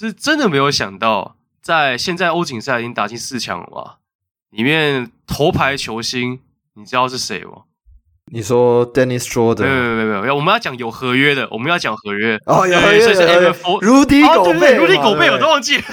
[0.00, 3.96] 我是真的没有想到，在现在欧锦赛已经打进四强了吧？
[4.50, 6.38] 里面头牌球星，
[6.74, 7.62] 你知道是谁吗？
[8.30, 9.64] 你说 Dennis Schroeder？
[9.64, 12.38] 没有没有没有没有，我们要讲有合约的，我们要讲合约。
[12.46, 15.82] 哦，有合约的，是 MF4, Rudy Gobert Rudy Gobert 我都忘记了，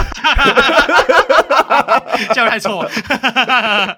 [2.32, 2.92] 这样太错了。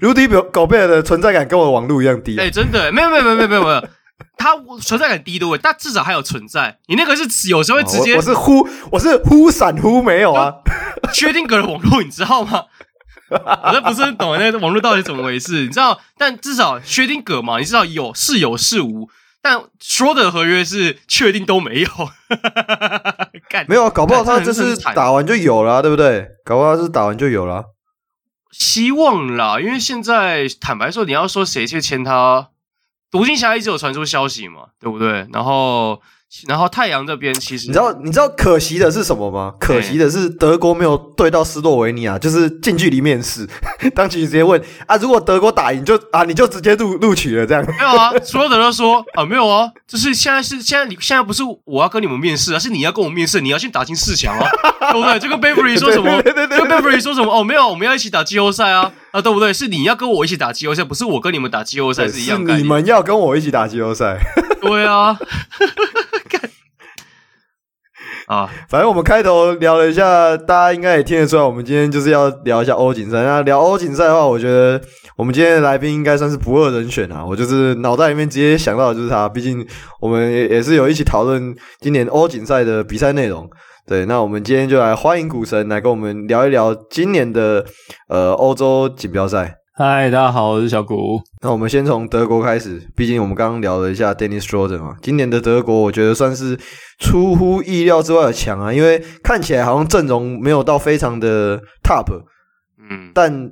[0.00, 2.38] Rudy Gobert 的存在感跟我网路一样低。
[2.38, 3.64] 哎，真的，没有没有没有没有没有
[4.22, 4.78] 没有。
[4.78, 6.78] 他存在感低的位，但至少还有存在。
[6.86, 10.54] 你那个是有时候会直接，我，我是忽我是忽闪忽没有啊。
[11.12, 12.64] 薛定谔的网络你知道吗？
[13.30, 15.98] 我这不是很懂那个网络到底怎么回事，你知道？
[16.18, 19.08] 但至少薛定谔嘛，你知道有是有是无，
[19.40, 21.88] 但说的合约是确定都没有。
[23.66, 26.28] 没有啊，搞不好他这是打完就有了，对不对？
[26.44, 27.64] 搞不好他是打完就有了。
[28.50, 32.48] 希望啦，因为现在坦白说，你要说谁去签他？
[33.12, 35.28] 独行侠一直有传出消息嘛，对不对？
[35.32, 36.00] 然后，
[36.48, 39.52] 然后太阳这边其实你知道，你知道可惜的是什么吗？
[39.60, 43.46] 可惜的是德国没有对到斯洛维尼亚，就是近距离面试，
[43.94, 47.62] 当局直接问啊，如果德国打赢就啊，你就直接录录取了这样？
[47.66, 54.48] 没有啊，所有的人都说啊，没有啊，就是现在是现在你现在不是我要跟你们面试啊，是你要跟我面试，你要先打进四强啊，
[54.92, 55.18] 对不对？
[55.18, 58.90] 就跟 Beverly 说什么，就跟 Beverly 说什么哦，没有，我们要一起打季后赛啊。
[59.12, 59.52] 啊，对不对？
[59.52, 62.56] 是你要跟我一起打季后赛，不是我跟你们打季后赛是一样的。
[62.56, 64.16] 你们要跟我一起打季后赛。
[64.62, 65.14] 对啊。
[68.32, 73.22] 啊，反正我们开头聊了一下，大家应该也听得出来，我们今天就是要聊一下欧锦赛。
[73.24, 74.80] 那聊欧锦赛的话，我觉得
[75.18, 77.22] 我们今天的来宾应该算是不二人选啊。
[77.22, 79.62] 我就是脑袋里面直接想到的就是他，毕竟
[80.00, 83.46] 我们也也是有一起讨论今年欧锦赛的比赛内容。
[83.86, 87.62] 对，那我们今天就来欢迎股神来跟我们聊一聊今年的
[88.08, 89.56] 呃欧洲锦标赛。
[89.74, 91.18] 嗨，大家好，我是小谷。
[91.40, 96.60] 那我们先从德国开始，毕竟我们刚刚聊了一下 Dennis Schroeder 嘛，今年的德国我觉得算是
[96.98, 102.04] 出乎意料之外的强啊，因为看起来好像阵容没有到非常的 top，
[102.90, 103.50] 嗯，但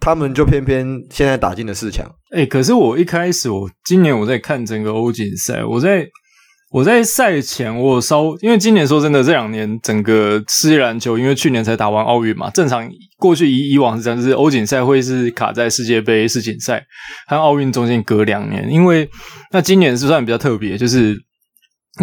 [0.00, 2.06] 他们就偏偏现在打进了四强。
[2.30, 6.06] 哎、欸，可是我一开始我今年我在看整个欧锦赛，我在。
[6.70, 12.86] 我在赛前，我稍，因为今年说真的，这两年整个世界篮球，因为去年才打完奥运嘛，正常
[13.16, 16.84] 过去以以往是这样，就是欧锦赛会是卡在世界杯、世锦赛
[17.26, 18.70] 和奥运中间隔两年。
[18.70, 19.08] 因为
[19.50, 21.16] 那今年是算比较特别，就是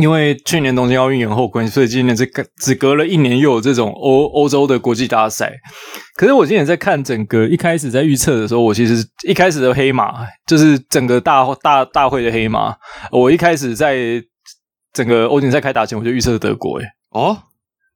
[0.01, 5.53] 因为去年东京奥运延后关系，所以今年是隔只隔了一年，又有这种欧欧洲的国际大赛。
[6.15, 12.75] 可是我今年在看整个一开始在预测的时候，我其实一开始的黑马就是整个大大大会的黑马，
[13.11, 14.23] 我一开始在。
[14.95, 16.79] 整个欧锦赛开打前，我就预测德国。
[16.79, 17.37] 诶哦，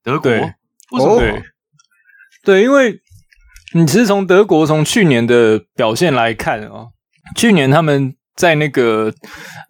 [0.04, 0.30] 德国？
[0.30, 0.40] 对，
[0.92, 1.18] 为什么？
[1.18, 1.42] 对，
[2.44, 3.00] 对，因为
[3.74, 6.88] 你其实从德国从去年的表现来看啊，
[7.38, 9.14] 去年他们在那个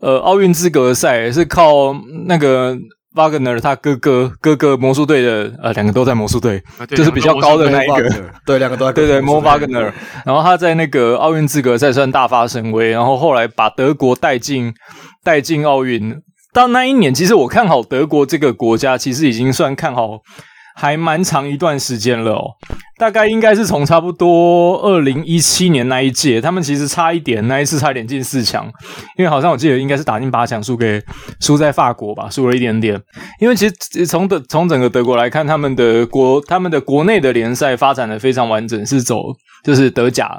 [0.01, 1.93] 呃奥运资格赛是靠
[2.25, 2.75] 那个
[3.13, 9.91] Wagner 他哥哥哥哥魔术队的呃两个都在魔术队，就是比较高的那一个，对，两个都在对对 Mo Wagner，
[10.25, 14.73] 然后他在那个奥运资格赛算大发神威，然后后来把德国带进
[15.23, 16.21] 带进奥运。
[16.59, 20.19] 到那一年，其实我看好德国这个国家，其实已经算看好
[20.75, 22.51] 还蛮长一段时间了哦。
[22.97, 28.65] 大概应该是从差不多二零一七年那一届，他们其实差一点，那一次差一点进四强，
[29.17, 31.01] 因为好像我记得应该是打进八强，输给
[31.39, 33.01] 输在法国吧，输了一点点。
[33.39, 39.21] 因为其实从德从整个德国来看，他们的国他们的国内的联赛发展的非常完整，是走
[39.63, 40.37] 就是德甲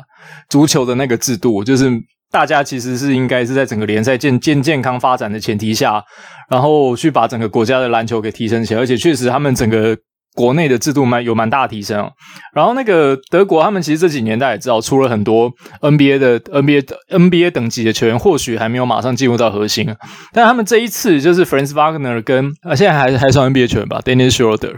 [0.50, 1.90] 足球的那个制度，就是。
[2.30, 6.02] 大家其实是应该是在整个联赛健健健康发展的前提下，
[6.48, 9.96] 然后去把整个国家的篮球给提升起来，而且确实他们整个
[10.34, 12.08] 国内的制度蛮有蛮大提升。
[12.54, 19.92] 然后那个德国，他们其实这几年大家也知道，出了很多 NBA 的 NBA 的 NBA 等级的球员，或许还没有马上进入到核心，
[20.32, 24.76] 但他们这一次就是 Franz Wagner 跟啊，现在还还算 NBA 球员吧，Dennis Schroeder。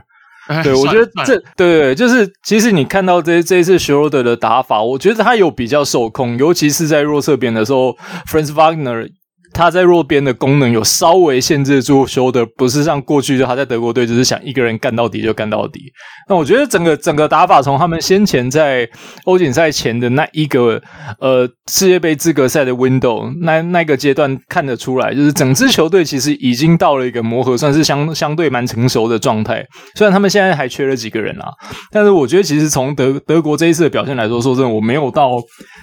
[0.62, 7.96] 对，我觉得这对对，就是其实你看到这这一次 Schroeder 的打法，我觉得他有比较受控，尤其是在弱侧边的时候
[8.26, 9.08] ，Franz Wagner。
[9.54, 15.80] 他在弱边的功能有稍微限制住修的不是像过去就他在德国队就是想一个人干到底就干到底。
[16.28, 18.88] 那我觉得整个整个打法从他们先前在
[19.24, 20.80] 欧锦赛前的那一个
[21.20, 29.64] 呃世界杯资格赛的 window 那那个阶段看得出来，就是整支球队其实已经到了一个磨合，算是相相对蛮成熟的状态。
[29.94, 31.48] 虽然他们现在还缺了几个人啊，
[31.90, 35.32] 但是我觉得其实从德德国这一次的表现来说，说真的我没有到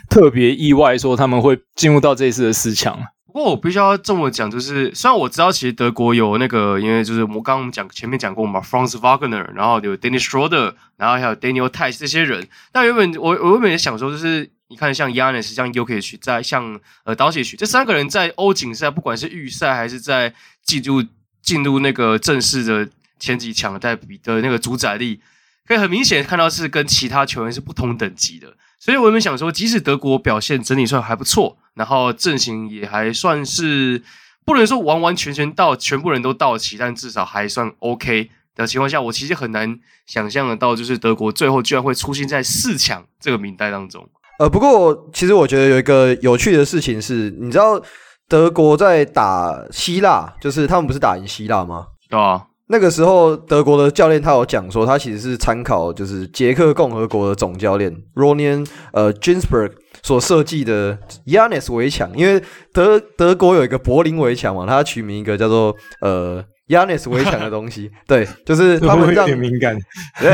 [0.09, 2.97] 特别意外说他们会进入到这一次的四强。
[3.39, 12.45] 不过我必须要这么讲，就是虽然我知道其实德国有那个，因为就是我刚刚讲前面讲过嘛，Franz Wagner，然后有 Dennis Schroder，然后还有 Daniel Theis 这些人。
[12.73, 20.33] 但原本我我原本也想说，就是你看像 Yanis 像 Ukic 在像呃 Doncic 这三个人在欧锦赛，不管是预赛还是在
[20.65, 21.01] 进入
[21.41, 22.89] 进入那个正式的
[23.19, 25.21] 前几强在比的那个主宰力，
[25.65, 28.57] 可以很明显看到是跟其他球员是不同等级的。
[28.79, 34.01] 所以我们想说，即使德国表现整体算还不错，然后阵型也还算是
[34.45, 44.07] 不能说完完全全到全部人都到齐，但至少还算 OK 的情况下，我其实很难想象得到，就是德国最后居然会出现在四强这个名单当中。
[44.39, 47.81] 呃，不过其实我觉得有一个有趣的事情是，你知道
[48.29, 51.87] 德国在打希腊，就是他们不是打赢希腊吗？
[52.09, 52.45] 对啊。
[52.71, 59.71] 那个时候，德国的教练他有讲说，他其实是参考就是捷克共和国的总教练 Ronian，呃 Ginsberg
[60.03, 66.45] 所设计的 Yanis 围墙，因为德德国有一个柏林围墙嘛，他取名一个叫做呃。
[66.69, 69.75] Giannis 围墙的东西， 对，就是他们让有点敏感，
[70.21, 70.29] 对，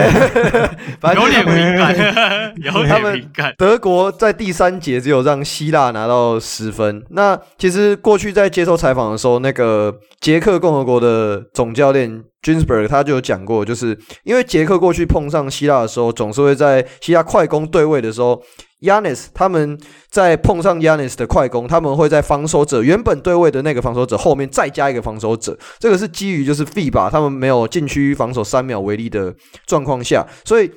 [1.16, 3.56] 有点敏感，有点敏感。
[3.58, 7.02] 德国在第三节只有让希腊拿到十分。
[7.12, 18.44] 那其实过去在接受采访的时候，那个捷克共和国的总教练 Ginsberg 他就有讲过，就是因为捷克过去碰上希腊的时候，总是会在希腊快攻对位的时候。
[18.82, 19.80] Yannis，他们
[20.12, 29.34] 在碰上 Yannis 的快攻，他们会在防守者原本对位的那个防守者后面再加一个防守者，这个是基于就是 FIBA 他们没有禁区防守三秒为例的
[29.66, 30.70] 状况下，所以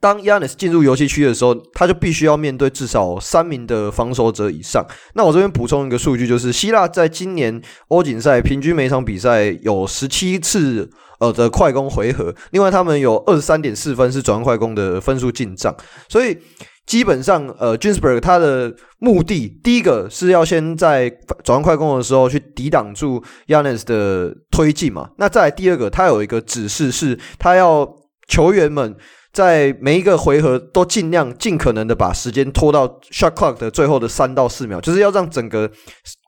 [0.00, 4.84] 当 Yannis 进入游戏区的时候，他就必须要面对至少三名的防守者以上。
[5.14, 15.76] 那我这边补充一个数据，就是希腊在今年欧锦赛平均每场比赛有十七次呃的快攻回合，另外他们有二十三点四分是转换快攻的分数进账，
[16.08, 16.38] 所以。
[16.84, 21.08] 基本上，呃，Ginsberg 他的目的，第一个是要先在
[21.44, 25.10] 转换快攻的时候去抵挡住 Yannis 的推进嘛。
[25.16, 27.88] 那再来第二个，他有一个指示是，他要
[28.28, 28.96] 球员们
[29.32, 35.70] 在每一个回合都尽量尽可能的把时间拖到 shot clock 的最后的三到四秒，就是要让整个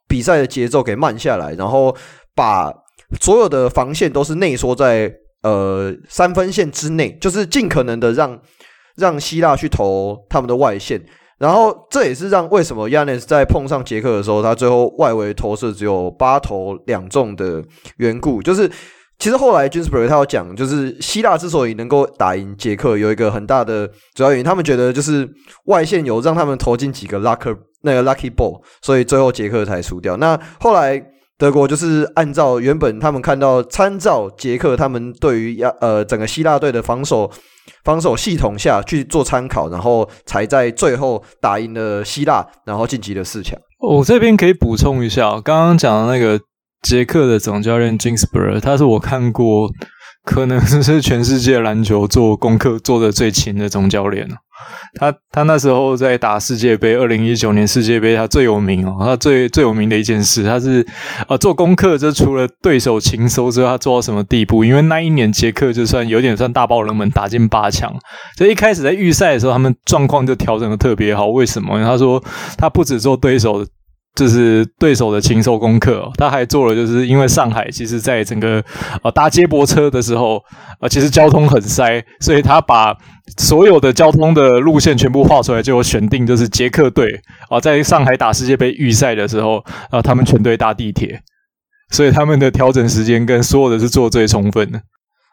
[0.07, 1.95] 比赛的节奏给慢下来，然后
[2.33, 2.71] 把
[3.19, 5.13] 所有的防线都是内缩在
[5.43, 8.39] 呃三分线之内，就是尽可能的让。
[8.95, 11.01] 让希腊去投他们的外线，
[11.37, 17.61] 然后这也是让为什么亚尼斯在碰上捷克的时候，他最后外围投射只有八投两中的
[17.97, 18.41] 缘故。
[18.41, 18.71] 就是
[19.19, 25.29] 其实后来 Jensper 他有讲，就是希腊之所以能够打赢捷克，有一个很大的主要原因，他们觉得就是
[25.65, 30.15] 外线有让他们投进几个 lucky 那个 lucky ball，所以最后捷克才输掉。
[30.15, 31.01] 那后来
[31.37, 37.29] 德国就是按照原本他们看到参照捷克他们对于亚呃整个希腊队的防守。
[37.83, 43.59] 防守系统下去做参考，然后才在最后打赢了希腊，然后晋级了四强。
[43.79, 46.39] 我这边可以补充一下，刚刚讲的那个
[46.81, 49.69] 捷克的总教练 Jinsper，他是我看过
[50.23, 54.35] 可能是全世界篮球做功课做的最勤的总教练了。
[54.99, 58.97] 他他那时候在打世界杯，二零一九年世界杯，他最有名哦。
[58.99, 60.85] 他最最有名的一件事，他是
[61.27, 64.63] 呃做功课，就除了对手情搜之外，他做到什么地步？
[64.63, 67.93] 因为那一年捷克就算有点算大爆冷门，打进八强。
[68.37, 71.27] 所以一开始在预赛的时候，他们状况就调整的特别好。
[71.27, 71.81] 为什么？
[71.83, 72.23] 他说
[72.57, 73.65] 他不止做对手。
[74.15, 78.63] 就是对手的禽兽功课，他还做了，就是因为上海其实在整个
[79.03, 80.41] 呃搭接驳车的时候，
[80.79, 82.95] 呃其实交通很塞，所以他把
[83.37, 87.19] 所有的交通的路线全部画出来，就选定就是捷克队
[87.49, 91.21] 啊，在上海打世界杯预赛的时候，啊，他们全队搭地铁，
[91.91, 94.79] 所以他们的调整时间跟所有的是做最充分的。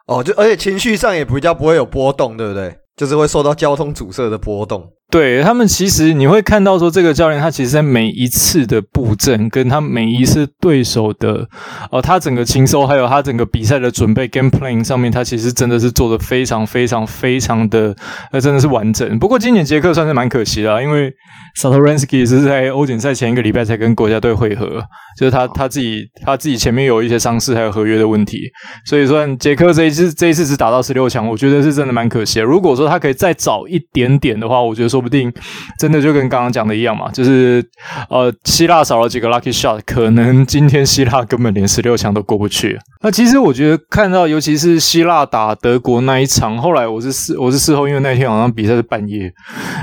[0.09, 2.75] 哦，就而且情绪上也比较不会有波动，对不对？
[2.97, 4.85] 就是会受到交通阻塞的波动。
[5.13, 11.47] 对，他们其实你会看到说，这个教练他其实在每一次的布阵，跟他每一次对手的，
[11.91, 17.95] 呃，他整个情收，还有他整个比赛的准备 game plan 上面，他其实真的是做的非常非常非常的，
[18.31, 19.19] 呃，真的是完整。
[19.19, 21.13] 不过今年捷克算是蛮可惜的啊，因为
[21.61, 24.83] Satoransky 是在欧锦赛前一个礼拜才跟国家队会合，
[25.19, 28.39] 就是他他自己他自己前面有一些伤势，还有合约的问题，
[28.87, 32.47] 所以说杰克这一次这一次只打到十六强，我觉得是真的蛮可惜的。
[32.47, 35.02] 如果说他可以再早一点点的话，我觉得说。
[35.03, 35.33] 不定
[35.79, 37.63] 真的就跟刚刚讲的一样嘛，就是
[38.09, 42.79] 呃，希腊少了几个 lucky shot，可能今天希腊根本连十六强都过不去。
[43.03, 49.33] 那其实我觉得看到，尤其是希腊打德国那一场，后来我是事我是事后，因为那天好像比赛是半夜。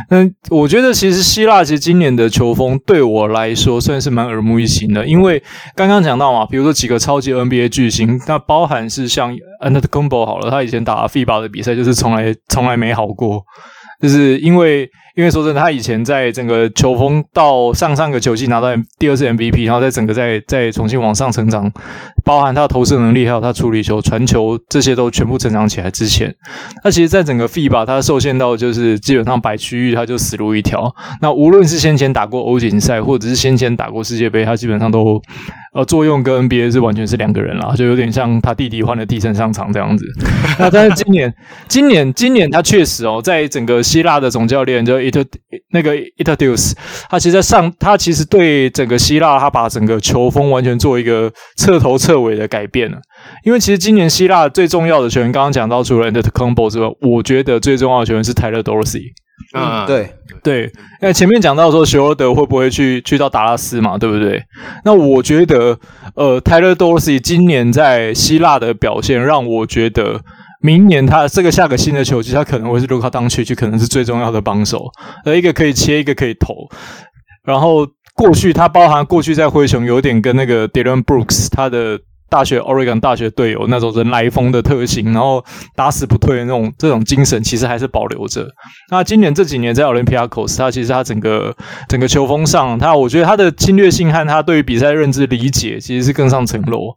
[0.09, 0.17] 那
[0.49, 5.43] 我觉得其实希腊其实今年的球风对我来说算是蛮耳目一新的，因为
[5.75, 13.43] 刚刚讲到嘛，比如说几个超级 NBA 巨星，那包含是像 Antekumbo 好了，他以前打 FIBA 的比赛就是从来从来没好过。
[14.01, 21.69] 就是因为，因为说真的，他以前在整个球风到上上个球季拿到第二次 MVP，然后在整个再再重新往上成长，
[22.23, 26.33] 包含他的投射能力，还有他处理球、传球这些都全部成长起来之前，
[26.85, 30.89] 那其实，在整个 FIBA 他受限到就是基本上白区域他就死路一条。
[31.21, 35.21] 那无论是先前打过欧锦赛，或者是先前打过世界杯，他基本上都
[35.73, 40.05] 呃作用跟 NBA 是完全是两个人啦，就有点像他弟弟换了替身上场这样子。
[40.57, 41.33] 那但是今年，
[41.67, 45.27] 今年，今年他确实哦，在整个希腊的总教练就 It
[45.71, 46.73] 那个 Itautidis
[47.09, 52.97] 他其实在上他其实对整个希腊他把整个球风完全做一个彻头彻尾的改变了。
[53.43, 59.11] 因为其实今年希腊最重要的球员，刚刚讲到除了 Antetokounmpo 之外，我觉得最重要的球员是 Tyler Dorsey。
[59.55, 60.09] 嗯，对
[60.43, 64.43] 对，那前面讲到说休尔德会不会去去到达拉斯嘛，对不对？
[64.83, 65.79] 那我觉得，
[66.13, 70.21] 呃，Tyler Dorsey 今年在希腊的表现，让我觉得
[70.59, 74.85] 明年他这个下个新的球季，他可能会是卢卡当区就，可能是最重要的帮手，
[75.25, 76.53] 而，一个可以切，一个可以投。
[77.43, 81.99] 然后过去他包含过去在灰熊有点跟那个 Dillon Brooks 他的。
[82.29, 85.43] 大学 Oregon 大学队友那种人来疯的特性，然后
[85.75, 88.47] 打死不退的那种这种精神，其实还是保留着。
[88.91, 91.55] 那今年这几年在 Olympiacos，他其实他整个
[91.87, 96.95] 整个球风上，他我觉得他的侵略性和他对于比赛认知理解，其实是更上层楼。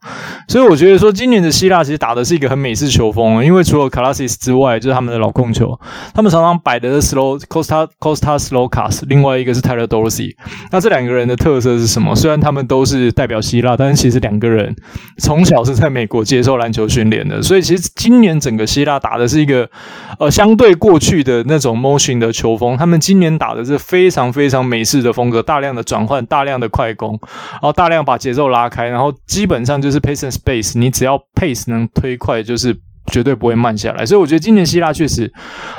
[0.49, 5.79] 所以我觉得说，今年的希腊其实打的是一个很美式球风，因为除了 Kalasis 之外，就是他们的老控球，
[6.15, 10.35] 他们常常摆的是 Slow Costa Costa Slow Cast，另外一个是 Tyler Dorsey。
[10.71, 12.15] 那这两个人的特色是什么？
[12.15, 14.75] 虽然他们都是代表希腊，但是其实两个人。
[15.23, 19.71] 从小是在美国接受篮球训练的，所以其实今年整个希腊打的是一个
[20.19, 27.17] 呃相对过去的那种 motion 的球风，他们今年打的是非常非常美式的风格，大量的转换，大量的快攻，
[27.53, 32.77] 然后大量把节奏拉开，然后基本上就是 pace and space，你只要 pace 能推快，就是
[33.13, 34.05] 绝对不会慢下来。
[34.05, 35.33] 所以我觉得今年希腊确实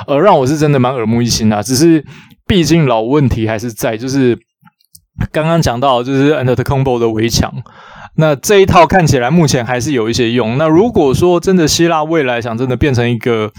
[0.06, 2.02] 呃让我是真的蛮耳目一新的，只是
[2.46, 4.38] 毕竟老问题还是在，就是
[5.30, 7.52] 刚刚讲到就是 Antetokounmpo 的围墙。
[8.16, 10.56] 那这一套看起来目前还是有一些用。
[10.56, 13.50] 那如果说真的希腊未来想真的变成一个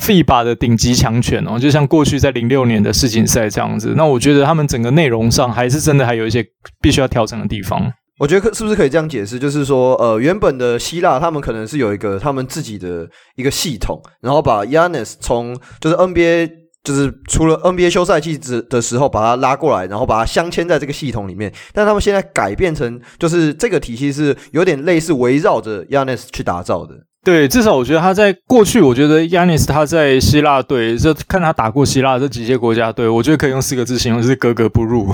[0.00, 6.44] FIBA 的顶级强权哦，就像过去在零六年的世锦赛这样子，那我觉得他们整个内容上还是真的还有一些
[6.80, 7.92] 必须要调整的地方。
[8.20, 16.63] 我觉得可是不是可以这样解释，就是说，呃，原本的希腊他们可能是有一个他们自己的一个系统，然后把 Yanis 从就是 NBA。
[16.84, 26.94] 就是除了 NBA 休赛季之的时候把他拉过来，然后把它镶嵌在这个系统里面，但他们现在改变成就是这个体系是有点类似围绕着 Giannis 去打造的。
[27.24, 35.10] 对，至少我觉得他在过去，我觉得 Giannis 他在希腊队，这看他打过希腊这几届国家队，我觉得可以用四个字形容，就是格格不入。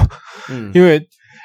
[0.51, 1.01] 嗯，因为。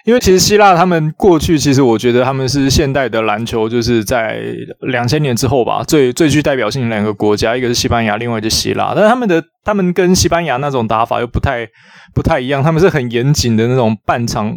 [0.05, 4.39] 因为其实希腊他们过去，其实我觉得他们是现代的篮球，就是在
[4.81, 8.93] 两千年之后吧，最最具代表性的两个国家，一个是西班牙，另外一个希腊。
[8.95, 11.67] 但是他们的他们跟西班牙那种打法又不太
[12.13, 14.53] 不太一样，他们是很严谨的那种半场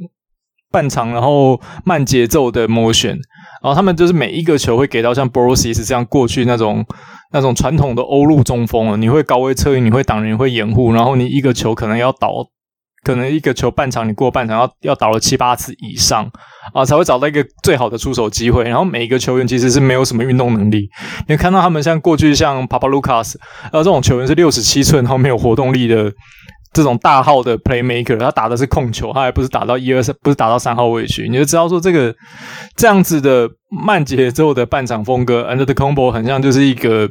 [0.71, 3.17] 半场，然后慢节奏的 motion，
[3.63, 6.85] 然后他们就是每一个球会给到像 Brosis 这样过去那种
[7.33, 12.47] 那种传统的欧陆中锋了，你会高位策应，你会挡人，你会掩护，然后你一个球可能要倒。
[13.05, 16.29] 可能一个球半场你过半场要要倒了七八次以上
[16.75, 18.65] 啊，才会找到一个最好的出手机会。
[18.65, 20.89] 然后每一个球员其实是没有什么运动能力。
[21.29, 23.35] 你看到他们像过去像 Papaloukas，
[23.73, 26.13] 呃，这种球员是六十七寸，然后没有活动力的
[26.73, 31.29] 这种大号的 playmaker，他打的是控球，他还不是打到一二三，不是打到三号位去。
[31.29, 32.15] 你就知道说这个
[32.77, 37.09] 这样子的慢节奏的半场风格，Antetokounmpo 很像就是一个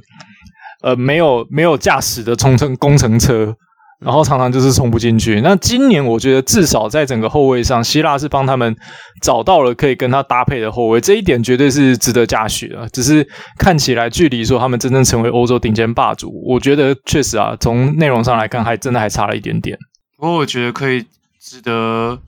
[0.84, 3.56] 呃没有没有驾驶的冲程工程车。
[4.00, 5.42] 然后常常就是冲不进去。
[5.42, 8.76] 那今年我觉得至少在整个后卫上，希腊是帮他们
[9.22, 12.88] 找到了可以跟他搭配的后卫，这一点绝对是值得嘉许的。
[12.90, 13.28] 只是
[13.58, 19.76] 看起来距离说他们真正成为欧洲顶尖霸主，我觉得确实啊，从内容上来看，还真的还差了一点点。
[20.16, 21.04] 不过我觉得可以
[21.42, 22.20] 值得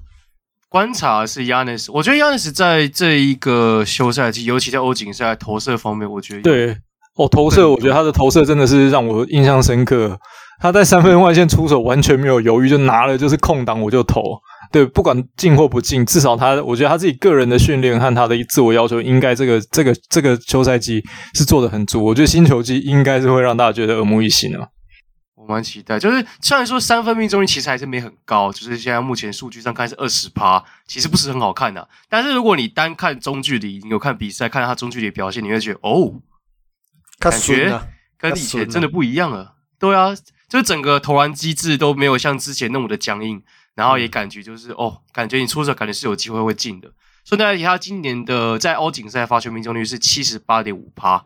[0.70, 6.78] 观察的是 Giannis，我觉得 Giannis 在这一个休赛季，尤其在欧锦赛投射方面，我觉得对
[7.16, 10.18] 哦，投射，我觉得他的投射真的是让我印象深刻。
[10.60, 14.22] 他在三分外线出手完全没有犹豫，就拿了就是空档我就投，
[14.72, 21.02] 对，不管进或不进，至少他我觉得他自己个人的训练和他的自我要求，应该这个这个这个休赛季
[21.34, 22.04] 是做的很足。
[22.04, 24.70] 我觉得新球季应该是会让大家觉得耳目一新的。
[25.36, 31.88] 我蛮期待，就是虽然说三分命中率其实还是没很高，就是现在目前数据上看是二十趴，其实不是很好看的。
[32.10, 36.16] 但是如果你单看中距离，你有看比赛，看他中距离表现，你会觉得哦，
[37.18, 37.80] 感觉
[38.18, 39.54] 跟以前真的不一样了。
[39.80, 40.10] 对啊。
[40.50, 43.42] 就整个投篮机制都没有像之前那么的僵硬，
[43.76, 46.90] 然后也感觉就是、嗯、哦，感觉你出手感觉是有机会会进的。
[47.24, 51.24] 所以大家提他今年的在欧锦赛发球命中率是七十八点五趴，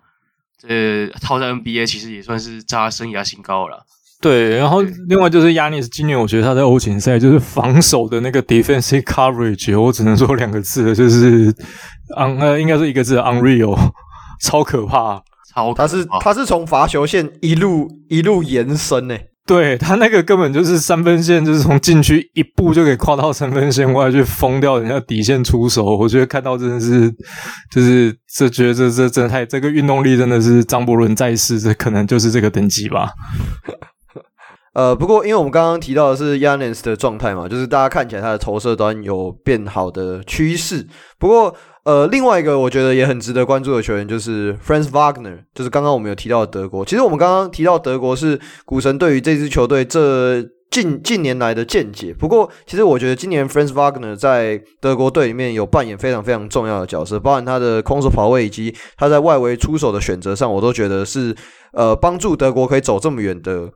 [0.59, 3.85] 这套在 NBA 其实也算是他生涯新高了。
[4.19, 11.51] 对，然后另外就是 Giannis 今年我觉得他在欧锦赛就是防守的那个 defensive coverage，我只能说两个字，就是
[12.17, 13.77] un 呃，应该是一个字 unreal，
[14.39, 15.21] 超可怕，
[15.53, 19.17] 超，他是他是从罚球线一路一路延伸呢。
[19.45, 25.83] 对，他那个根本就是三分线，就是从禁区一步就可以跨到三分线外去封掉人家底线出手。
[25.83, 27.13] 我觉得看到真的是，
[27.69, 33.09] 就是这觉得这这真的太这个运动力真的是张伯伦在世，这可能就是这个等级吧。
[34.73, 40.87] 呃，不过因为我们刚刚提到的是 Giannis 的状态嘛，就是大家看起来他的投射端有变好的趋势。
[41.19, 41.53] 不过，
[41.85, 46.85] 呃，另外一个我觉得也很值得关注的球员就是 Franz Wagner，就是刚刚我们有提到德国。
[46.85, 52.13] 其实我们刚刚提到德国是股神对于这支球队这近近年来的见解。
[52.13, 61.35] 不过，其实我觉得今年 Franz Wagner 在德国队里面有扮演非常非常重要的角色，包含他的空手跑位以及他在外围出手的选择上，我都觉得是
[61.73, 63.69] 呃帮助德国可以走这么远的。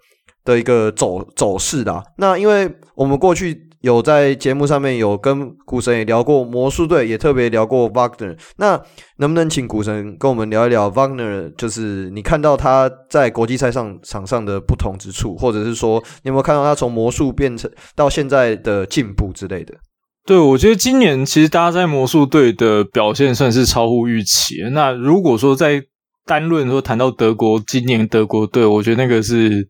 [0.45, 8.38] 的一个走走势啦，那因为我们过去有在节目上面有跟股神也聊过魔术队，也特别聊过 Wagner。
[8.57, 8.81] 那
[9.17, 11.53] 能不能请股神跟我们聊一聊 Wagner？
[11.55, 19.74] 就是你看到他在国际赛上场上的不同之处，或者是说你有没有看到他从魔术变成到现在的进步之类的？
[20.25, 24.55] 对，我觉得今年其实大家在魔术队的表现算是超乎预期。
[24.72, 25.81] 那如果说在
[26.25, 29.69] 单论说谈到德国今年德国队，我觉得那个是。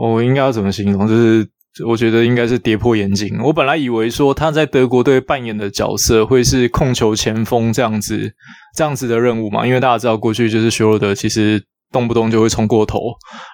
[0.00, 1.08] 我应该要怎么形容？
[1.08, 1.44] 就是
[1.86, 3.38] 我觉得应该是跌破眼镜。
[3.42, 8.32] 我本来以为说他在德国队扮演的角色会是控球前锋这样子，
[8.76, 9.66] 这样子的任务嘛。
[9.66, 12.98] 因为大家知道过去就是休罗德其实动不动就会冲过头，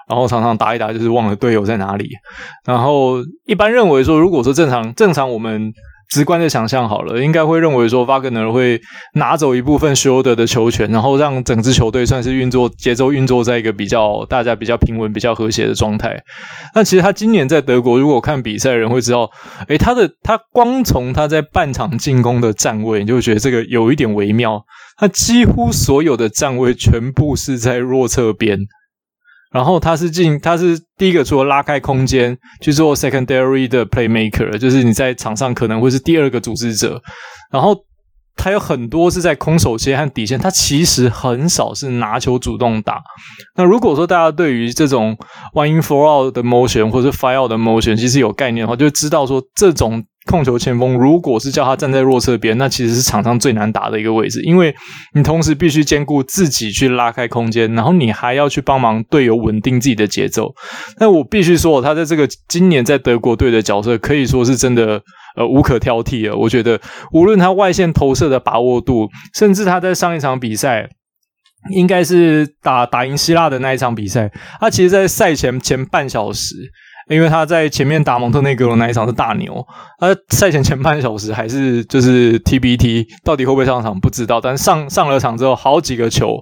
[0.08, 2.08] 然后常常打一打就是忘了队友在哪里。
[2.64, 3.16] 然后
[3.46, 5.72] 一般认为说，如果说正常正常我们。
[6.14, 8.80] 直观的想象好了，应该会认为说，瓦格纳会
[9.14, 16.16] 拿走一部分休德的球权，然后让整支球队算是运作节奏运作在一个比较大家比较平稳、比较和谐的状态。
[16.72, 19.28] 那其实他今年在德国，如果看比赛的人会知道，
[19.66, 24.62] 诶，他的他光从他在半场进攻的站位，你就会觉得这个有一点微妙。
[24.96, 28.60] 他几乎所有的站位全部是在弱侧边。
[29.54, 37.00] 然后他是进，他是第一个除了拉开空间去做 secondary 的 playmaker，就是你在场上可能会是第二个组织者。
[37.52, 37.76] 然后
[38.34, 43.00] 他有很多是在空手接和底线，他其实很少是拿球主动打。
[43.56, 45.16] 那如果说大家对于这种
[45.52, 50.04] one in four out 的 motion 或者 five out 的 motion 其实有概念的话，就知道说这种。
[50.26, 54.74] 控球前锋，如果是叫他站在弱侧边，那其实是场上最难打的一个位置，因为
[55.12, 60.54] 你同时必须兼顾自己去拉开空间，然后你还要去帮忙队友稳定自己的节奏。
[60.98, 65.02] 那我必须说，他在这个今年在德国队的角色，可以说是真的
[65.36, 66.34] 呃无可挑剔了。
[66.34, 66.80] 我觉得，
[67.12, 70.88] 无论他外线投射的把握度，甚至他在上一场比赛，
[71.74, 76.54] 应该是打打赢希腊的那一场比赛，他其实，在赛前前半小时。
[77.08, 79.66] 因为他在前面打蒙特内哥罗那一场是大牛，
[79.98, 86.36] 他赛前前半小时还是就是 TBT，到底会不会上场不知道，但上上了场之后，好几个球，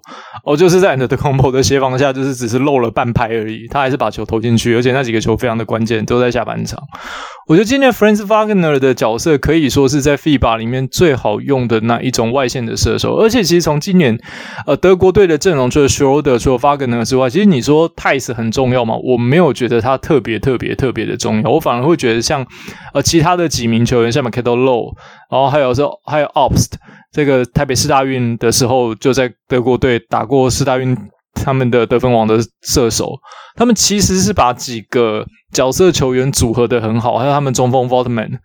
[0.44, 6.78] 哦，就是在 Antetokounmpo 的协防下，就是只是漏了半拍而已，他还是把球投进去，而且那几个球非常的关键，都在下半场。
[7.48, 14.16] 我觉得今年 Franz Wagner 的角色可以说是在 FIBA 里面最好用的那一种外线的射手，而且其实从今年
[14.66, 18.94] 呃德国队的阵容除了 Schroeder 除了 Wagner 之外，其实你说 Theis 很重要吗？
[19.02, 22.46] 我没有觉得他特别特特别特别的重要，我反而会觉得像
[22.92, 24.94] 呃其他的几名球员，像 Mykhailo Lo，
[25.30, 26.72] 然后还有说还有 Obst
[27.10, 30.96] 这个台北四大运的时候就在德国队打过四大运。
[31.34, 33.14] 他们的得分王的射手，
[33.56, 38.38] 他们其实是把几个角色球员组合的很好，还有他们中锋 Voltman。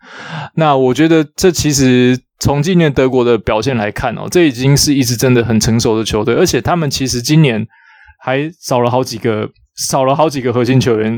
[0.54, 7.64] 那我觉得这其实从今年德国的表现来看哦，这已经是一支真的很成熟的球队，而且他们其实今年
[8.20, 11.12] 还少了好几个，少了好几个核心球员，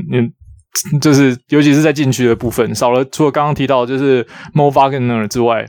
[1.01, 5.67] 就是尤其是在禁区的部分，少了除了刚刚提到就是 Mo Wagner 之外，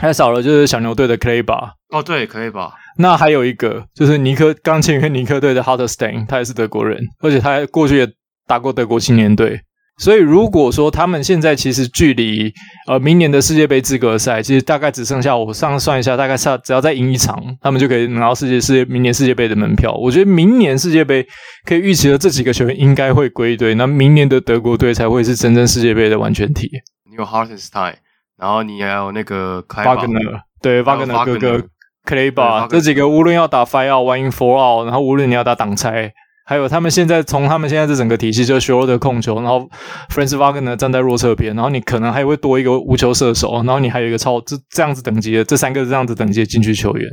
[0.00, 1.74] 还少了就是小牛队的 Clay 吧。
[1.90, 2.74] 哦，对，Clay 吧。
[2.98, 8.08] 那还有一个就是尼克刚签约尼克队的 Hartenstein，他也是德国人，而且他过去也
[8.46, 9.60] 打过德国青年队。
[9.98, 12.52] 所以如果说他们现在其实距离
[12.86, 19.94] 呃明年的世界杯资格赛，其实大概只剩下我上算一下，大概差只要再赢一场，他们就可以拿到世界世界明年世界杯的门票。
[19.94, 21.26] 我觉得明年世界杯
[21.64, 26.70] 可以预期的这几个球员应该会归队，那明年的德国队才会是真正世界杯的完全体。
[27.08, 27.94] 你有 Hartenstein，
[28.38, 31.64] 然后你还有那个 Wagner，对 Wagner 哥哥。
[32.08, 36.12] k l a y b a r 这几个无论要打 five out one in four out，然后无论你要打挡拆，
[36.46, 39.68] 还有他们现在从他们现在这整个体系就 Schroeder 的控球，然后
[40.08, 47.06] Franz Wagner 站在弱侧边，然后你可能还会多一个无球射手，然后你还有一个超这这样子等级的这三个这样子等级的禁区球员，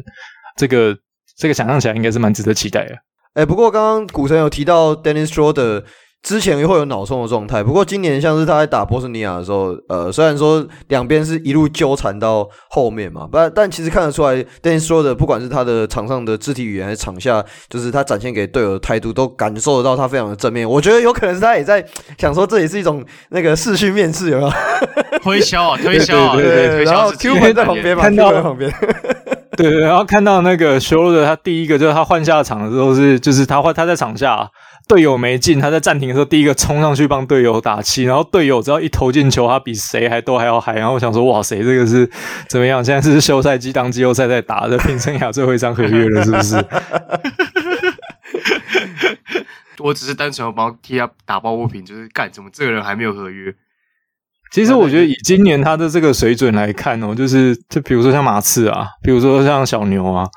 [0.56, 0.96] 这个
[1.38, 2.96] 这个想象起来应该是蛮值得期待的。
[3.34, 5.84] 哎，不过刚刚股神有提到 Dennis Schroeder。
[6.24, 20.68] 之前会有脑冲的状态，不过今年像是他在打波斯尼亚的时候，呃，虽然说两边是一路纠缠到后面嘛，但但其实看得出来，Dennis Schroeder 不管是他的场上的肢体语言，还是场下就是他展现给队友的态度，都感受得到他非常的正面。
[20.68, 21.86] 我觉得有可能是他也在
[22.18, 24.52] 想说，这也是一种那个视讯面试，有没有？
[25.22, 28.74] 推销啊，推销啊，对对对，然后 Q 朋在旁边嘛，Q 朋在旁边。
[29.56, 34.50] 对对，然后看到那个 Schroeder，他第一个就是他换下场的时候是，就是他换他在场下。
[34.88, 40.76] 队友没进，他在暂停的时候第一个冲上去帮队友打气，然后队友只要一投进球，他比谁还都还要嗨。
[40.76, 42.10] 然后我想说，哇塞，这个是
[42.48, 42.84] 怎么样？
[42.84, 46.64] 现在是休赛季当季后赛在打的，平生涯最后一张合约了，是不是？
[49.80, 53.54] 我只是单纯要帮 T 他打抱不平，就是干什么这个人还没有合约？
[54.54, 60.28] 其实我觉得以今年他的这个水准来看哦，就是就比如说像马刺啊，比如说像小牛啊，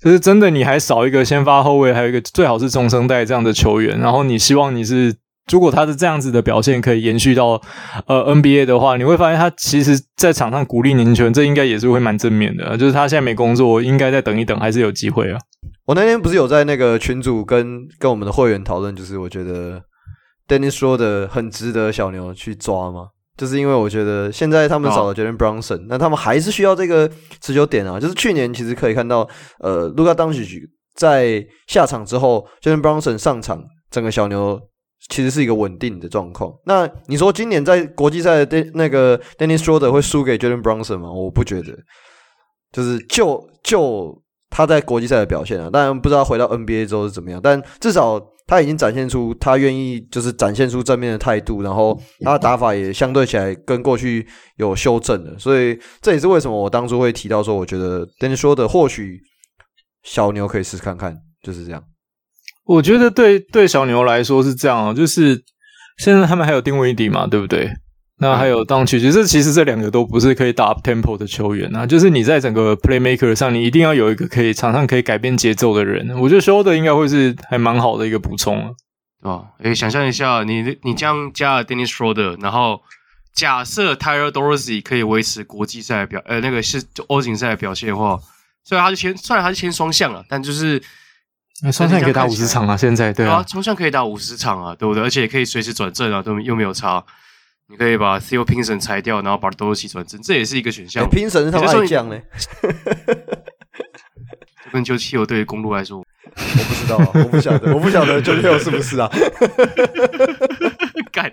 [0.00, 3.98] 就是真的你还少一个先发后卫，还有一个最好是中生代这样的球员。
[3.98, 5.12] 然后你希望你是，
[5.50, 7.60] 如果他是这样子的表现可以延续到
[8.06, 12.76] 呃 NBA 的话，你会发现他其实在场上鼓励年轻球员，这应该也是会蛮正面的。
[12.76, 15.38] 就是他现在没工作，应该再等一等，还是有机会啊。
[15.86, 19.82] 我那天不是有在那个群组跟跟我们的会员讨论，就是我觉得
[20.46, 23.08] Dennis 说的很值得小牛去抓吗？
[23.36, 27.98] 就是因为我觉得现在他们少了 Jalen Brunson，那他们还是需要这个持久点啊。
[27.98, 30.60] 就是去年其实可以看到，呃，Luka Doncic
[30.94, 34.60] 在下场之后，Jalen Brunson 上场，整个小牛
[35.10, 36.52] 其实是一个稳定的状况。
[36.66, 41.10] 那你说今年在国际赛的那个 Dennis Schroeder 会输给 Jalen Brunson 吗？
[41.10, 41.76] 我不觉得。
[42.72, 48.20] 就是就就他在国际赛的表现啊，当然不知道回到 NBA 之后是怎么样，但至少。
[48.46, 54.26] 他已经展现出他愿意，就是展现出正面的态度，然后他的打法也相对起来跟过去
[54.56, 59.18] 有修正了，所以这也是为什么我当初会提到说，我觉得 Dennis Schroeder 或许
[60.02, 61.82] 小牛可以试试看看，就是这样。
[62.64, 65.42] 我觉得对对小牛来说是这样啊，就是
[65.98, 67.70] 现在他们还有丁威迪嘛，对不对？
[68.18, 71.84] 那还有当曲，其实其实这两个都不是可以打 tempo 的球员啊。
[71.84, 76.08] 就是你在整个 playmaker 上，你一定要有一个可以场上可以改变节奏的人。
[76.20, 78.70] 我觉得 Schroeder 应该会是还蛮好的一个补充啊
[79.22, 79.46] 哦。
[79.62, 82.80] 诶，想象一下，你你这样加了 Dennis Schroeder，然后
[83.34, 88.16] 假设 Tyler Dorsey 可以维持国际赛表，呃，那个是欧锦赛的表现的话，
[88.64, 90.80] 虽然他就签，虽然他是签双向了，但就是
[91.72, 92.76] 双向可以打五十场啊。
[92.76, 95.02] 现在对啊，双向可以打五十场啊，对不对？
[95.02, 97.04] 而且也可以随时转正啊，都又没有差。
[97.68, 101.08] 你可以把 Theo Pinson 裁掉，然后把 Dorsey 转正，这也是一个选项。
[101.08, 102.22] Pinson 是他爱将嘞，
[104.64, 109.10] 就跟九七球队的公路来说，我不知道啊，我不晓得，我不晓得九七球是不是啊？
[111.10, 111.32] 干！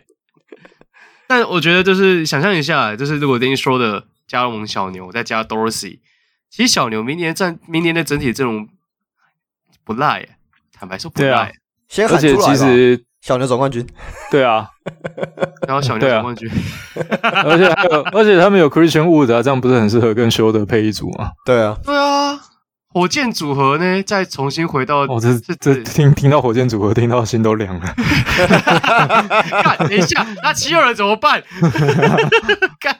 [1.27, 5.99] 但我觉得就是想象一下，就是如果 Dennis Schroeder 加盟小牛，再加 Dorsey，
[6.49, 8.69] 其实小牛明年战明年的整体阵容
[9.83, 10.37] 不赖，
[10.71, 11.53] 坦白说不赖。
[11.87, 12.41] 先喊出来吧。
[12.41, 13.85] 其实小牛总冠军，
[14.31, 14.67] 对啊，
[15.67, 16.49] 然后小牛总冠军，
[17.21, 21.31] 而且还有，而且他们有 Christian Wood 啊，这样不是很适合跟 Schroeder 配一组吗？
[21.45, 22.39] 对啊，对啊，
[22.89, 27.93] 火箭组合呢，再重新回到，哦，这这这听听到火箭组合，听到心都凉了。
[29.63, 31.43] 干，等一下，那七六人怎么办？
[32.79, 32.97] 干，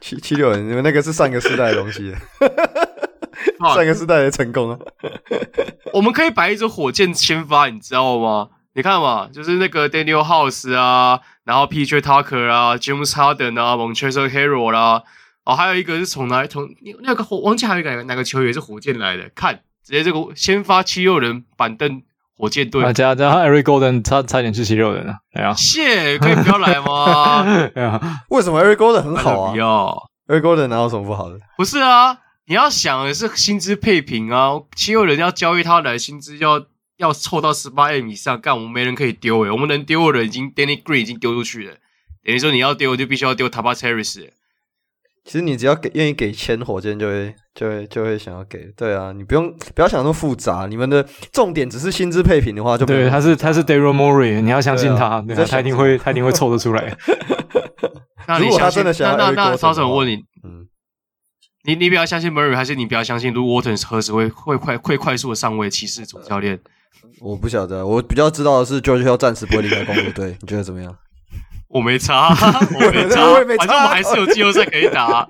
[0.00, 2.14] 七七六人，你们那个是上一个世代的东西，
[3.74, 4.78] 上一个世代的成功啊。
[5.92, 8.48] 我们可以摆一支火箭先发，你知道吗？
[8.80, 15.02] 你看嘛，就是那个 Daniel House 啊，然后 PJ Tucker 啊，James Harden 啊，Montrezl Harrell 啦，
[15.44, 16.66] 哦，还有一个是从哪从
[17.02, 19.30] 那个火，忘记还有一个哪个球员是火箭来的？
[19.34, 22.00] 看，直接这个先发七六人板凳
[22.34, 22.82] 火箭队。
[22.82, 27.44] 啊，加加 Eric Gordon 差差点是七六人啊，哎呀，谢，可以不要来吗？
[27.76, 29.52] 哎呀，为什么 Eric Gordon 很好啊？
[29.52, 31.38] 不要，Eric Gordon 哪有什么不好的？
[31.58, 32.16] 不是啊。
[32.46, 36.60] 你要想的是薪资配平啊，七六人要交易他来，薪资要
[37.00, 41.74] 要凑到十八 M 以上，干我们没人可以丢诶、欸，我们能丢的人已经 Danny Green 已经丢出去了，
[42.22, 44.28] 等于说你要丢就必须要丢 Tobias Harris。
[45.24, 48.58] 其实你只要给愿意给钱，火箭就会就会就会想要给。
[48.76, 56.96] 对啊，你不用不要想那么复杂，你们的重点只是薪资配平的话就，就对，他是他是 Daryl Morey，你要相信他，对啊，啊，他一定会他一定会凑得出来。
[58.28, 58.82] 那你相信？
[58.84, 60.66] 那那那超总问你，嗯。
[61.64, 66.58] 你你比较相信 Murray，还是你比较相信 Luke Walton 何时会会快会快速的上位骑士总教练？
[67.20, 70.96] 我不晓得，我比较知道的是 George Hill 暂时不会离开公路队，你觉得怎么样？
[71.68, 75.26] 我没差， 我没差，反正我们还是有季后赛可以打，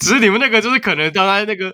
[0.00, 1.72] 只是你们那个就是可能刚才那个。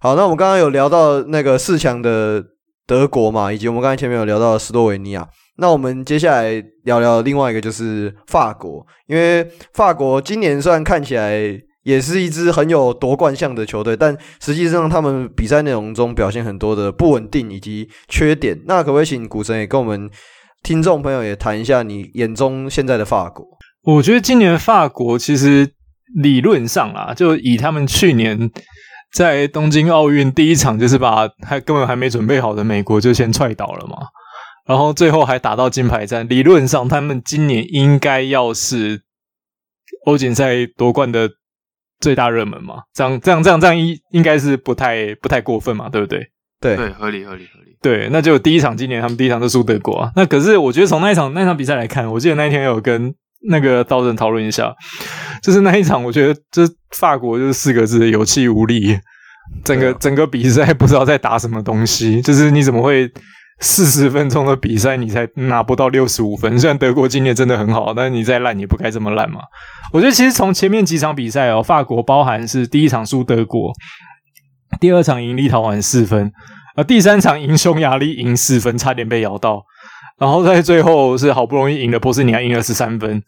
[0.00, 2.42] 好，那我们刚刚有聊到那个四强的
[2.86, 5.28] 德国嘛，以及我们刚才前面有聊到斯洛维尼亚。
[5.58, 6.52] 那我们接下来
[6.84, 11.38] 聊聊另外一个，就是法国，因为法国今年虽然看起来
[11.82, 18.60] 也是一支很有夺冠相的球队，但实际上他们比赛内容中表现很多的不稳定以及缺点。
[18.66, 20.10] 那可不可以请股神也跟我们
[20.62, 23.46] 听众朋友也谈一下你眼中现在的法国？
[23.84, 25.72] 我觉得今年法国其实
[26.20, 28.50] 理论上啊，就以他们去年
[29.14, 33.96] 在东京奥运第一场就是把还根本还没准备好的美国就先踹倒了嘛，
[34.66, 36.28] 然后最后还打到金牌战。
[36.28, 39.00] 理论上他们今年应该要是
[40.04, 41.30] 欧锦赛夺冠的。
[42.00, 46.20] 最大热门嘛，这样这样这样这样应应该是不太不太过分嘛，对不对？
[46.60, 47.76] 对对，合理合理合理。
[47.82, 50.10] 对，那就第一场今年他们第一场就输德国啊。
[50.16, 53.14] 那可是我觉得从那一场那一场比赛来看，我记得那一天有跟
[53.48, 54.74] 那个刀人讨论一下，
[55.42, 56.62] 就是那一场我觉得这
[56.96, 58.98] 法国就是四个字有气无力，
[59.64, 63.10] 整个、啊、整个比赛不知道在打什么东西，就是你怎么会？
[63.60, 66.58] 四十分钟的比赛，你才拿不到六十五分。
[66.58, 69.40] 虽然德国今年真的很好，但是你再烂也不该这么烂嘛。
[69.92, 73.70] 我觉得其实从前面几场比赛哦，法国包含是第一场输德国，
[74.80, 76.32] 第二场赢立陶宛四分，
[76.74, 79.62] 啊，第三场赢匈牙利赢四分，差点被咬到，
[80.18, 83.22] 然后在最后是好不容易赢了波斯尼亚，赢了十三分，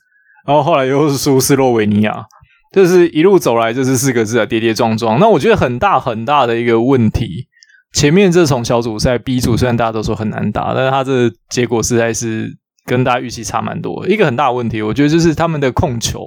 [0.47, 2.25] 然后后来又是输斯洛维尼亚，
[2.73, 5.19] 就是一路走来就是四个字啊，跌跌撞撞。
[5.21, 7.49] 那我觉得很大很大的一个问题。
[7.93, 12.49] 前面这从小组赛 B 组，虽然大家都说很难打，但是他这结果实在是
[12.87, 14.09] 跟大家预期差蛮多。
[14.09, 16.25] 一个很大的问题，我觉得就是他们的控球，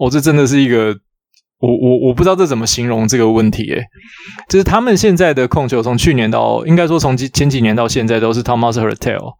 [0.00, 0.94] 哦，这真的是一个，
[1.60, 3.84] 我我我不知道这怎么形容这个问题，诶，
[4.48, 9.34] 就是他们现在的控球，从去年到应该说从前几年到现在都是 Thomas Hertel，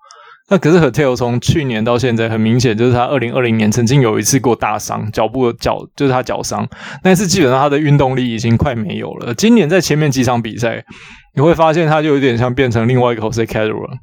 [0.49, 6.67] 那可是 Hertel 从去年到现在很明显就是他二零二零年曾经有一次过大伤，脚部脚就是他脚伤，
[7.03, 9.35] 但是基本上他的运动力已经快没有了。
[9.35, 10.85] 今年在前面几场比赛。
[11.35, 13.99] 你会发现他就有点像变成另外一个 Jose Calderon，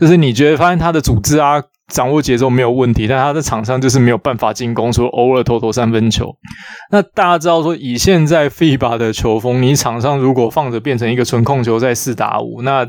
[0.00, 6.34] 就是你觉得发现他的组织啊、掌握节奏没有问题，但他在场上就是没有办法进攻，除了偶尔投投三分球。
[6.90, 12.86] 那大家知道说，以现在 FIBA 的球风，你场上如果放着变成一个纯控球在四打五，那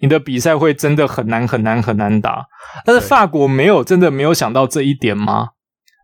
[0.00, 2.44] 你的比赛会真的很难很难很难打。
[2.84, 5.48] 但是法国没有真的没有想到这一点吗？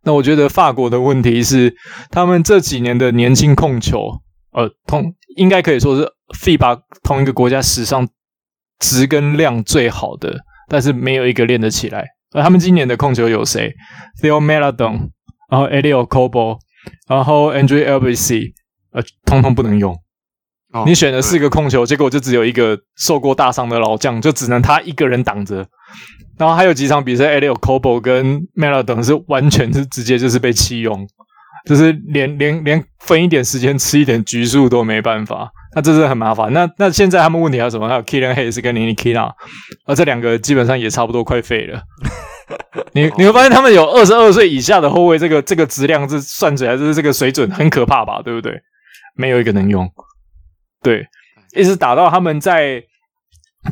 [0.05, 1.75] 那我觉得法国的问题是，
[2.11, 4.21] 他们这几年的年轻控球，
[4.53, 6.11] 呃，同应该可以说是。
[6.31, 8.09] FIBA 同一个国家史上
[8.79, 10.33] 值跟量最好的，
[10.69, 12.07] 但是没有一个练得起来。
[12.31, 13.75] 而他们今年的控球有谁
[14.23, 15.09] ？Theo Maladon，
[15.51, 16.59] 然后 Elie Okobo，
[17.09, 18.53] 然后 Andre Elbissi，
[18.93, 19.93] 呃，通通不能用。
[20.73, 25.67] 哦、你选了四个控球，结果就只有一个受过大伤的老将，就只能他一个人挡着。
[26.39, 31.09] 然后还有几场比赛，Elie Okobo 跟 Maladon 是完全是直接就是被弃用，
[31.71, 35.49] 就是连连连分一点时间吃一点局数都没办法。
[35.77, 36.53] 那这是很麻烦。
[36.53, 37.89] 那那现在他们问题还有什么？
[37.89, 39.31] 还有 Killian Hayes 跟 Ntilikina，
[39.87, 41.81] 而这两个基本上也差不多快废了。
[42.91, 48.21] 你你会发现他们有二十二岁以下的后卫，这个这个质量是算起来就是这个水准很可怕吧？
[48.21, 48.61] 对不对？
[49.15, 49.89] 没有一个能用。
[50.83, 51.07] 对，
[51.55, 52.83] 一直打到他们在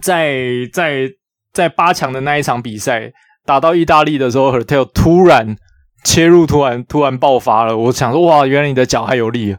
[0.00, 0.37] 在
[0.72, 1.11] 在
[1.52, 3.11] 在八强的那一场比赛
[3.44, 5.56] 打到意大利的时候，Hertel 突然
[6.04, 7.76] 切入，突然突然爆发了。
[7.76, 9.56] 我想说，哇，原来你的脚还有力。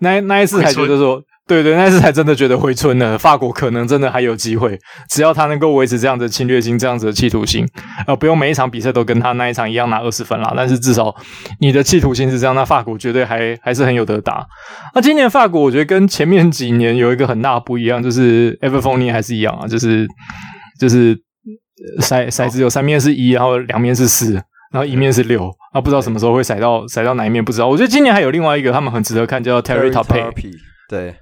[0.00, 1.22] 那那一次才觉得说。
[1.44, 3.18] 对对，那一次才真的觉得回春了。
[3.18, 4.78] 法国可能真的还有机会，
[5.10, 7.66] 只要他能够维持这样子的侵略性、这样子的企图心，
[8.06, 10.54] 呃，不用每一场比赛都跟他那一场一样拿二十分啦。
[10.56, 11.14] 但是至少
[11.58, 14.46] 你的企图心是这样，那法国绝对还还是很有得打。
[14.94, 20.06] 那今年法国我觉得跟前面几年有一个很大的不一样，就是 Evan Fournier 还是一样啊，就是
[20.78, 21.16] 就是
[22.00, 24.40] 骰骰子有三面是一，然后两面是四，
[24.72, 27.68] 然后一面是六，啊，不知道什么时候会甩到甩到哪一面，不知道。
[27.68, 30.32] 我觉得今年还有另外一个他们很值得看，叫 Terry Taupe，
[30.88, 31.14] 对。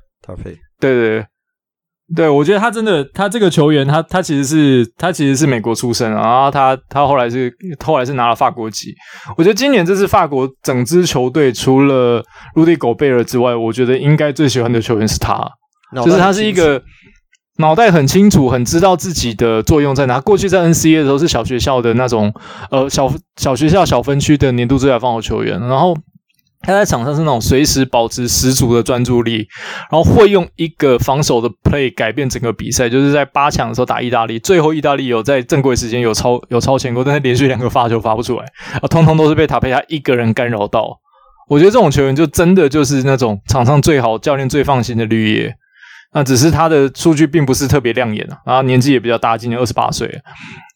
[0.79, 1.27] 对对对，
[2.15, 8.95] 对我觉得他真的，他这个球员，他他其实是他其实是美国出生，然后他他后来是后来是拿了法国籍。
[9.37, 12.23] 我觉得今年这是法国整支球队除了
[12.55, 15.51] Rudy Gobert 之外，我觉得应该最喜欢的球员是他，
[16.05, 16.81] 就是他是一个
[17.61, 20.21] 脑袋很清楚，很知道自己的作用在哪。
[20.21, 22.35] 过去在 NCA 的时候是小学校的那种
[22.71, 25.97] 呃小小学校小分区的年度最佳防守球员，然后。
[26.63, 29.49] 他在场上是那种随时保持十足的专注力，
[29.91, 32.87] 然后会用一个防守的 play 改变整个比赛。
[32.87, 38.45] 就是在八强的时候打意大利，最后意大利有在正规时间有超有超前过，但是连续两个发球发不出来，
[38.75, 41.01] 啊，通通都是被塔佩亚一个人干扰到。
[41.49, 45.55] 我觉得这种球员就真的就是那种场上最好、教练最放心的绿叶。
[46.13, 50.11] 那只是他的数据并不是特别亮眼啊，然后年纪也比较大，今年二十八岁。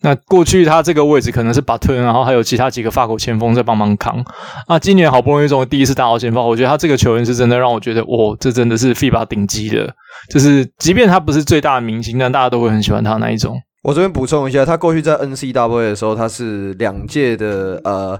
[0.02, 4.24] 那过去他这个位置可能是巴特，然后还有其他几个法国前锋在帮忙扛。
[4.68, 9.92] 那今年好不容易终于第一次打到前锋，我觉得他这个球员是真的让我觉得，哇，这真的是 FIBA 顶级的，
[10.30, 13.60] 就是即便他不是最大的明星，但大家都会很喜欢他那一种。
[13.84, 18.18] 我这边补充一下，他过去在 NCAA 的时候，他是两届的呃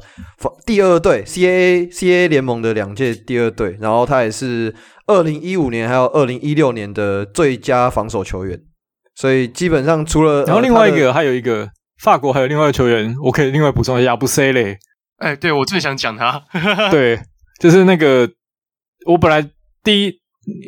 [0.67, 4.75] 第二队 CAA CAA 联盟的两届第二队，然后他也是
[5.07, 8.61] 二零一五年还有二零一六年的最佳防守球员，
[9.15, 11.67] 所以基本上除了然后另外一个还有一个
[12.03, 14.77] 法国还有另外一个球员，我可以另外补充一下，不 C 嘞，
[15.17, 16.43] 哎，对我最想讲他，
[16.93, 17.19] 对，
[17.59, 18.31] 就是那个
[19.07, 19.43] 我本来
[19.83, 20.13] 第一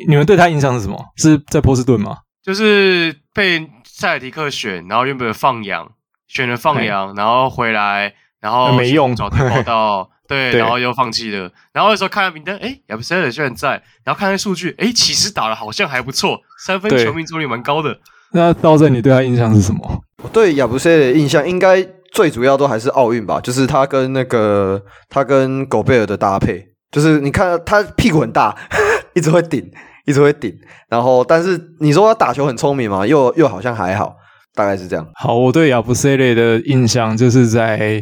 [0.09, 0.97] 你们对他印象是什么？
[1.17, 2.17] 是在波士顿吗？
[2.43, 3.69] 就是被。
[3.99, 5.91] 塞尔提克选，然后原本放羊，
[6.27, 11.51] 选了放羊，然后回来，然后没用，找他报道， 对，然后又放弃了。
[11.73, 17.97] 然后那时候看到名单，哎，亚布塞尔居然在，然后看看数据，哎，其实打的好像还不错，三分球命中率蛮高的。
[18.33, 20.03] 那到这，你对他印象是什么？
[20.21, 24.79] 我对亚布塞勒的印象应该最主要都还是奥运吧，就是他跟那个
[25.09, 28.55] 他跟狗贝尔的搭配，就是你看他屁股很大，
[29.15, 29.71] 一直会顶。
[30.07, 30.51] 一直会顶，
[30.89, 34.15] 然后但是你说他打球很聪明嘛，又又好像还好，
[34.55, 35.05] 大概是这样。
[35.15, 38.01] 好，我对亚布塞雷的印象就是在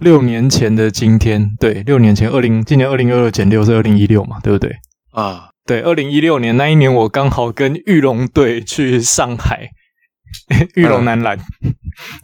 [0.00, 4.74] 六年前的今天，对，六年前二零，今年二零二二减六是二零一六嘛，对不对？
[5.12, 9.70] 啊，对，二零一六年那一年我刚好跟玉龙队去上海，
[10.74, 11.72] 玉龙男篮、嗯、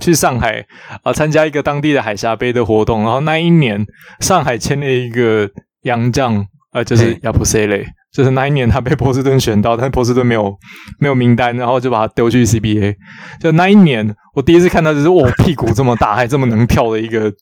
[0.01, 0.67] 去上海
[1.05, 3.87] 啊参加一个当地的海峡杯的活动，然后那一年
[4.19, 5.49] 上海签了一个
[5.83, 7.87] 洋将，呃，就是亚布塞雷。
[8.13, 10.53] 就是那一年，他被波士顿选到，但是波士顿没有
[10.99, 12.97] 没有名单，然后就把他丢去 CBA。
[13.41, 17.33] 就那一年，我第一次看到，就是我屁股这么大，还这么能跳的一个，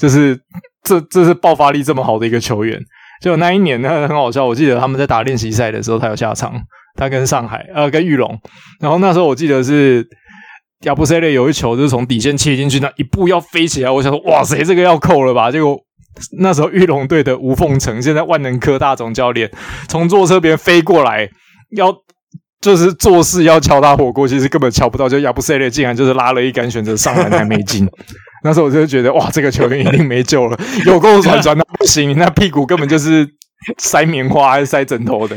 [0.00, 0.36] 就是
[0.82, 2.80] 这这是爆发力这么好的一个球员。
[3.22, 4.44] 就那一年，呢很好笑。
[4.44, 6.52] 我记得他们在打练习赛的时候，他有下场，
[6.96, 8.36] 他跟上海呃跟玉龙。
[8.80, 10.04] 然后那时候我记得是
[10.80, 15.50] 亚布塞雷有一球，就是从底线切进去，那一步要飞起来，我想说，哇塞，这个要扣了吧？
[15.52, 15.85] 结果。
[16.38, 19.50] 那时候玉龙队的吴凤成，现在万能科大总教练，
[19.88, 21.28] 从坐车边飞过来，
[21.76, 21.94] 要
[22.60, 27.88] 就是做事要敲他火锅，其实根本敲不到，就亚布塞列竟然就是拉了一杆，选择上篮还没进。
[28.42, 33.28] 那时候我就觉得哇，这个球员一定没救了，有够转转的不行，那屁股根本就是
[33.78, 35.36] 塞棉花还是塞枕头的。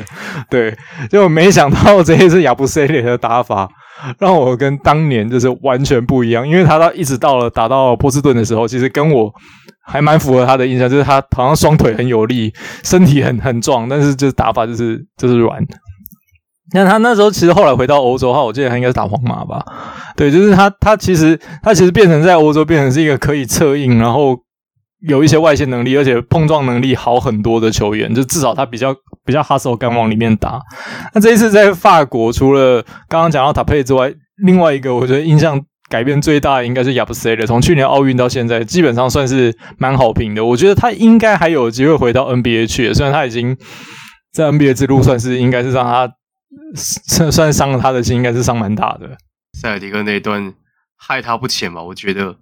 [0.49, 0.75] 对，
[1.11, 3.67] 就没想到这一次亚布塞列的打法，
[4.19, 9.33] 让我跟当年就是完全不一样，因为他到一直到了打到波士顿的时候，其实跟我。
[9.91, 15.59] 还蛮符合他的印象，就是他好像双腿很有力，身体很很壮，但是就是打法就是就是软。
[16.71, 19.65] 那他那时候其实后来回到欧洲的话，我记得他应该是打皇马吧？
[20.15, 24.37] 对，就是他他其实他其实变成在欧洲变成是一个可以策应，然后
[25.07, 28.13] 有一些外线能力，而且碰撞能力好很多的球员。
[28.13, 30.59] 就至少他比较比较 hustle 敢往里面打。
[31.15, 34.13] 那这一次在法国，除了刚刚讲到塔佩之外，
[34.45, 35.59] 另外一个我觉得印象。
[35.89, 40.45] 改变最大的应该是亚布塞勒，从去年奥运到现在，基本上算是蛮好评的。
[40.45, 43.57] 我觉得他应该还有机会回到 NBA 去，虽然他已经
[44.31, 46.13] 在 NBA 之路算是应该是让他
[46.75, 49.17] 算算伤了他的心，应该是伤蛮大的。
[49.59, 50.53] 塞尔提克那一段
[50.95, 51.81] 害他不浅吧？
[51.81, 52.37] 我觉得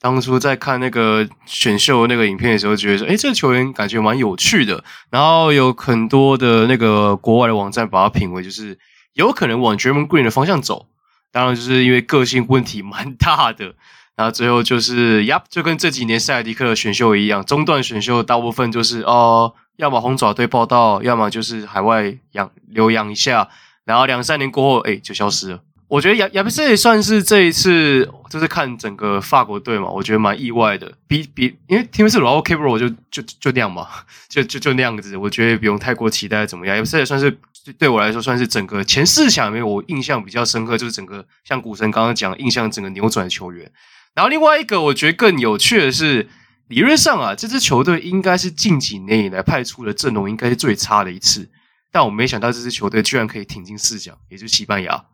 [0.00, 4.84] 当初在看那个选秀那个影片的时候，觉得说，诶，这个球员感觉蛮有趣的。
[5.10, 8.78] 然后有很多的那个国外的网站把他评为就是
[9.14, 10.86] 有可能往 d r a m o n Green 的方向走。
[11.32, 13.74] 当然，就是因为个性问题蛮大的，
[14.14, 23.48] 然后最后就是呀，就跟这几年塞尔迪克的选秀一样，中段选秀大部分就是哦，要么红爪队报道，要么就是海外养留洋一下，
[23.84, 25.60] 然后两三年过后，哎，就消失了。
[25.92, 30.90] 我觉得亚亚布斯也算是这一次，就是看整个法国队嘛，我觉得蛮意外的。
[31.06, 33.86] 比比，因为提姆斯罗奥 K-Ball 就就就那样嘛，
[34.26, 36.74] 就就就那样子，我觉得不用太过期待怎么样。
[36.76, 37.38] 亚布塞也算是。
[37.78, 43.70] 对我来说，算是整个前四强里面，我印象比较深刻，就是整个像股神刚刚讲，印象整个扭转球员。
[44.14, 46.28] 然后另外一个，我觉得更有趣的是，
[46.66, 51.48] 理论上啊，这支球队应该是近几年以来派出的阵容应该是最差的一次，
[51.92, 55.04] 但我没想到这支球队居然可以挺进四强，也就是西班牙。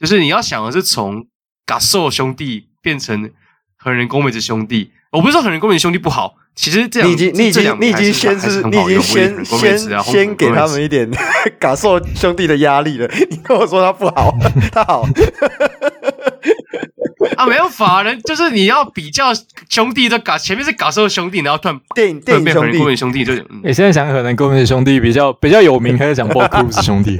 [0.00, 1.26] 就是你要想的是从
[1.66, 3.30] Gasol 兄弟变成
[3.76, 6.34] 横人宫美子兄弟，我不是说横人宫美子兄弟不好。
[6.54, 11.06] 其实这样，你已经你已经你已经先是，你已经先先先给他们一点
[11.60, 13.06] 嘎受兄弟的压力了。
[13.30, 14.34] 你跟我说他不好，
[14.72, 15.02] 他好
[17.36, 19.34] 啊，没有法人，就是你要比较
[19.68, 27.18] 兄弟的嘎，前面是嘎受兄弟，然后突然电影电影兄弟兄弟就，你现在想可能哥们兄弟比较比较有名，还是讲 Bob Cruz 兄弟？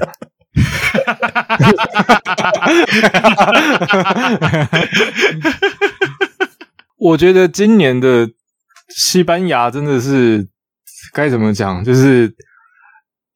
[6.98, 8.28] 我觉得今年的。
[8.88, 10.46] 西班牙真的是
[11.12, 11.84] 该怎么讲？
[11.84, 12.32] 就是，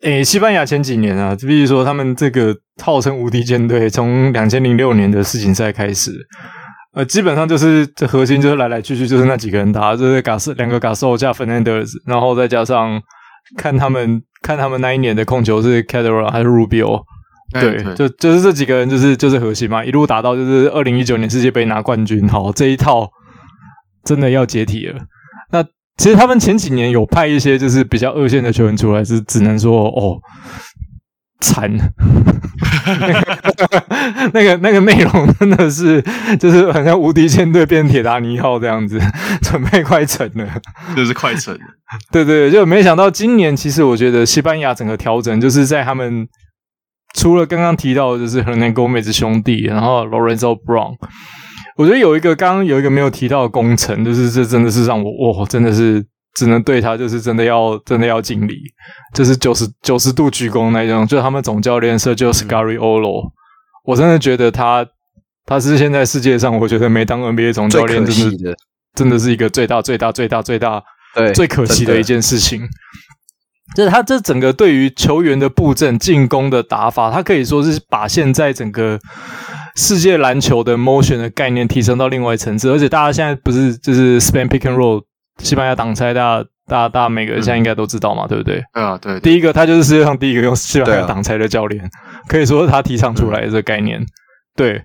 [0.01, 6.13] 诶，西班牙前几年啊，比如说他们这个号称无敌舰队，从两千零六年的世锦赛开始，
[6.95, 13.03] 呃，基本上就是这核心就是来来去去就是那几个人打，就是嘎斯两个嘎斯欧加 Fernandez，然后再加上
[13.57, 17.03] 看他们看他们那一年的控球是 Calderon 还是 Rubio，
[17.53, 22.29] 对，就就是这几个人，就是就是核心嘛，一路打到就是二零一九年世界杯拿冠军。
[22.29, 23.11] 好，这一套
[24.05, 25.01] 真的要解体了。
[25.51, 25.63] 那
[25.97, 30.19] 其实他们前几年有派一些就是比较二线的球员出来，是只能说哦，
[31.41, 31.71] 惨。
[34.33, 36.03] 那个那个内容真的是
[36.39, 39.01] 就是好像无敌舰队变铁达尼号这样子，
[39.43, 40.47] 准备快沉了，
[40.95, 41.59] 就是快沉。
[42.13, 46.29] 对对，就没想到今年其实我觉得西班牙整个调整就是在他们。
[47.13, 50.95] 除了刚刚提到的就是 Hernan Gomez 兄弟，然后 Lorenzo Brown，
[51.77, 58.57] 我觉得有一个刚刚有一个没有提到的工程，就是这真的是让我哇，真的是只能对他就是真的要真的要敬礼，
[59.15, 61.07] 就是九十九十度鞠躬那种。
[61.07, 63.33] 就是他们总教练 Sergio Scariolo，嗯、
[63.85, 64.87] 我真的觉得他
[65.45, 68.57] 他是现在世界上我觉得没当 NBA 总教练，真的
[68.95, 70.83] 真的是一个最大最大最大最大
[71.15, 72.63] 对最可惜的一件事情。
[73.77, 78.99] 就是他这整个对于球员的布阵、进攻的打法，他可以说是把现在整个
[79.77, 82.69] 世界篮球的 motion 的概念提升到另外一层次。
[82.69, 85.05] 而且大家现在不是就是 Spain pick and roll，
[85.43, 88.63] 西班牙挡拆，大家大家大家每个人现在应该都知道嘛，嗯、对不对？
[88.73, 89.19] 啊，对。
[89.21, 91.91] 第一个，他就是世界上第一个用西班牙挡拆的教练，啊、
[92.29, 94.01] 可以说是他提倡出来的这个概念。
[94.01, 94.07] 嗯、
[94.57, 94.83] 对，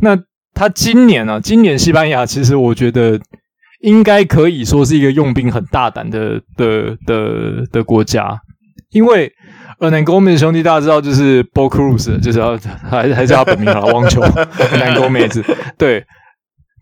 [0.00, 0.18] 那
[0.54, 1.40] 他今年呢、啊？
[1.40, 3.20] 今年西班牙其实我觉得。
[3.82, 8.36] 应该可以说是一个用兵很大胆的的的的国家，
[8.90, 9.30] 因为
[9.78, 12.56] 呃，Hernan Gomez 兄弟大家知道就是 Bo Cruz，就是要
[12.90, 15.44] 还还是他本名了， 网球 Hernan Gomez，
[15.76, 16.02] 对，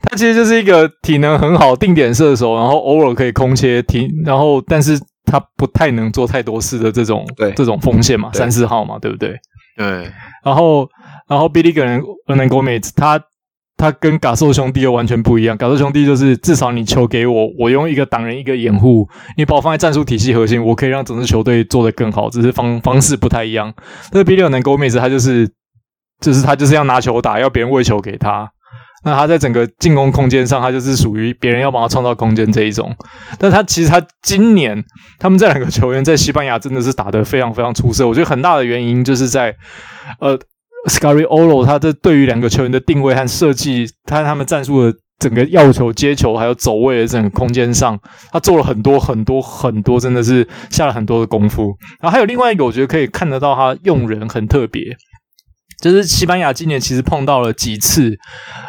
[0.04, 9.34] 他其实就是一个体能很好、定点射手，然后偶尔可以空切停，然后但是他不太能做太多事的这种对这种锋线嘛，三四号嘛，对不对？
[9.76, 10.10] 对，
[10.44, 10.88] 然后
[11.28, 13.20] 然后 Billy Hernan Gomez 他。
[13.76, 15.56] 他跟嘎兽兄弟又完全不一样。
[15.56, 22.30] 嘎兽兄弟就是至少你球给我，我用一个挡人，一个掩护，你把我放在战术体系核心，我可以让整支球队做得更好。
[22.30, 23.74] 只是方方式不太一样。
[24.12, 25.50] 但是 Billy Hernan Gomez 他就是，
[26.20, 28.48] 就是他就是要拿球打，要别人喂球给他。
[29.04, 32.94] 那他在整个进攻空间上，他就是属于别人要帮他创造空间这一种。
[33.38, 34.82] 但他其实他今年
[35.18, 38.08] 他们这两个球员在西班牙真的是打得非常非常出色。
[38.08, 39.54] 我觉得很大的原因就是在
[40.20, 40.38] 呃。
[40.86, 47.98] Scariolo 他这对于两个球员的定位和设计，他他们战术的整个要球、接球还有走位的整个空间上，
[48.30, 51.74] 他做了很多很多很多，真的是下了很多的功夫。
[52.02, 54.82] 然后还有另外一个，我觉得可以看得到他用人很特别，
[55.80, 58.16] 就是西班牙今年其实碰到了几次，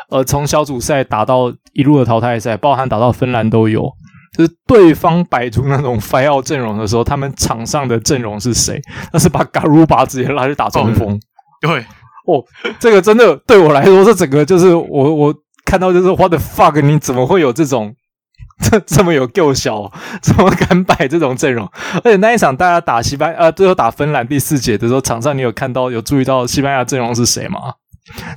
[0.09, 3.89] 呃，从小组赛打到一路的淘汰赛，包含打到芬兰都有，
[4.37, 8.81] 就是对方摆出那种 fire 阵容的时候，他们场上的阵容是谁？
[9.13, 11.19] 那是把 Garuba 直接拉去打中锋，
[11.61, 11.85] 对。
[12.27, 12.43] 哦，
[12.79, 15.31] 这个真的对我来说，这整个就是我我
[15.63, 16.81] 看到就是 What the fuck？
[16.81, 17.93] 你怎么会有这种
[18.61, 19.91] 这这么有够小，
[20.21, 21.69] 怎么敢摆这种阵容？
[22.03, 27.59] 而且那一场大家打西班牙，呃，最后打芬兰第四节的时候，场上你有看到有注意到西班牙阵容是谁吗？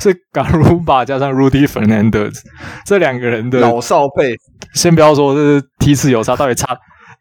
[0.01, 2.35] 是 Garuba 加上 Rudy Fernandez
[2.87, 4.35] 这两个人的老少配。
[4.75, 6.77] 先不要说这是梯次有差，到底差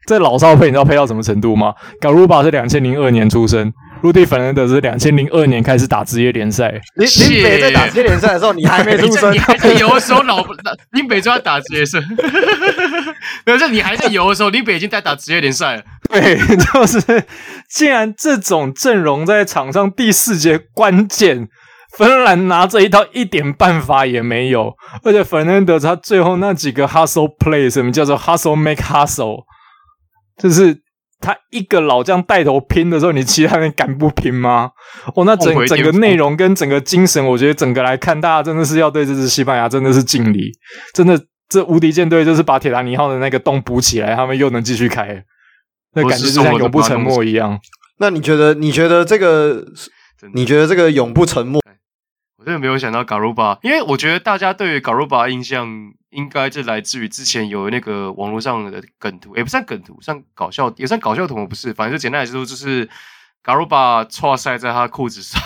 [0.08, 3.74] 这老少配，你知道配到什么程度吗？Garuba 是两千零二年出生。
[4.02, 6.80] Rudy Fernandez 是两千零二年开始打职业联赛。
[6.96, 9.34] 林林北在打职业联赛的时候，你还没出生。
[9.34, 10.46] 你 还在游的时候，老
[10.92, 12.00] 林北就要打职业赛。
[13.46, 15.84] 没有，就你还在游的时候，林北已经在打职业联赛了。
[16.10, 17.26] 对，就是，
[17.70, 21.48] 竟然这种阵容在场上第四节关键，
[21.98, 24.74] 芬兰拿这一套一点办法也没有。
[25.04, 29.44] 而且 Fernandez 他最后那几个 hustle play，什么叫做 hustle make hustle，
[30.42, 30.87] 就是。
[31.20, 34.72] 他一个老将带头拼的时候，你其他人敢不拼吗？
[35.16, 40.52] 哦，那整整个内容跟整个精神，我觉得整个来看，大家真的是要对这支西班牙真的是敬礼。
[40.94, 45.24] 真的，这无敌舰队就是把铁达尼号的那个洞补起来，他们又能继续开，
[45.94, 47.60] 那感觉就像永不沉没一样。
[48.00, 48.54] 那你觉得？
[48.54, 49.66] 你觉得这个？
[50.34, 51.60] 你觉得这个永不沉没？
[52.48, 55.94] 真的没有想到 Garuba，因为我觉得大家对于 Garuba 印象。
[56.10, 62.90] 应该就来自于之前有那个网络上的梗图，也不算梗图，算搞笑，也算搞笑图，不是，反正就简单来说，就是
[63.44, 65.40] Garuba 错塞在他裤子上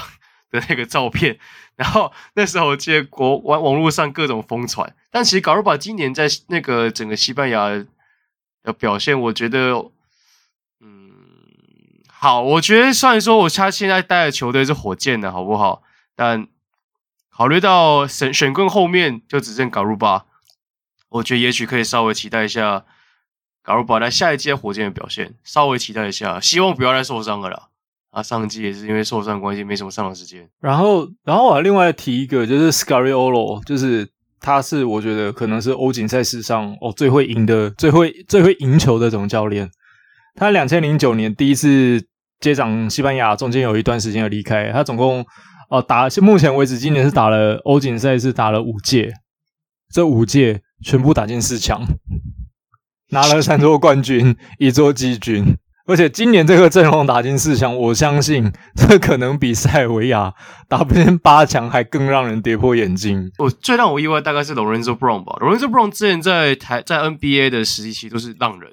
[0.51, 1.39] 的那个照片。
[1.75, 7.67] 然后那时候结果网网络上各种疯传，但其实 Garuba 今年在那个整个西班牙
[8.63, 9.73] 的表现，我觉得，
[10.79, 11.11] 嗯，
[12.07, 15.81] 好，我觉得虽然说我他现在带的球队是火箭的，好不好？
[16.15, 16.47] 但
[17.41, 20.25] 考虑到选选棍后面就只剩 Garuba。
[21.09, 22.85] 我觉得也许可以稍微期待一下，
[23.65, 27.69] 假如把他下一季火箭的表现，稍微期待一下，希望不要再受伤了啦。
[28.11, 30.47] 啊，上季也是因为受伤关系，没什么上场时间。
[30.59, 34.07] 然后，然后我还另外提一个，就是 Scariolo，就是
[34.39, 39.71] 他是我觉得可能是欧锦赛史上哦最会赢的、最会最会赢球的总教练。
[40.35, 42.05] 他两千零九年第一次
[42.39, 45.25] 接掌西班牙，中间有一段时间要离开，他总共
[45.72, 49.13] 哦，打目前为止，今年是打了欧锦赛，是打了五届，
[49.89, 51.82] 这五届全部打进四强，
[53.11, 55.55] 拿了三座冠军，一座季军。
[55.88, 60.34] 而且今年这个阵容打进四强，我相信这可能比塞尔维亚
[60.67, 63.32] 打不进八强还更让人跌破眼镜。
[63.38, 68.69] 我最让我意外大概是 Lorenzo Brown 吧，Lorenzo Brown 之前在台在 NBA 的实习期都是浪人，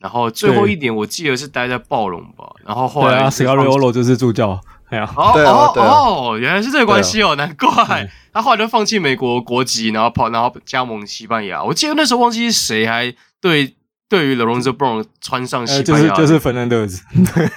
[0.00, 4.60] 然后最后一年我记得是待在暴龙吧，然后后来 Scariolo 就是助教。
[4.92, 11.64] 哎呀，哦哦哦，原来是这个关系哦，难怪他后来就放弃美国国籍，然后跑，然后加盟西班牙。
[11.64, 13.74] 我记得那时候忘记是谁还对
[14.06, 17.00] 对于 Lorenzo Brown 穿上西班牙，就是就是 Fernandez。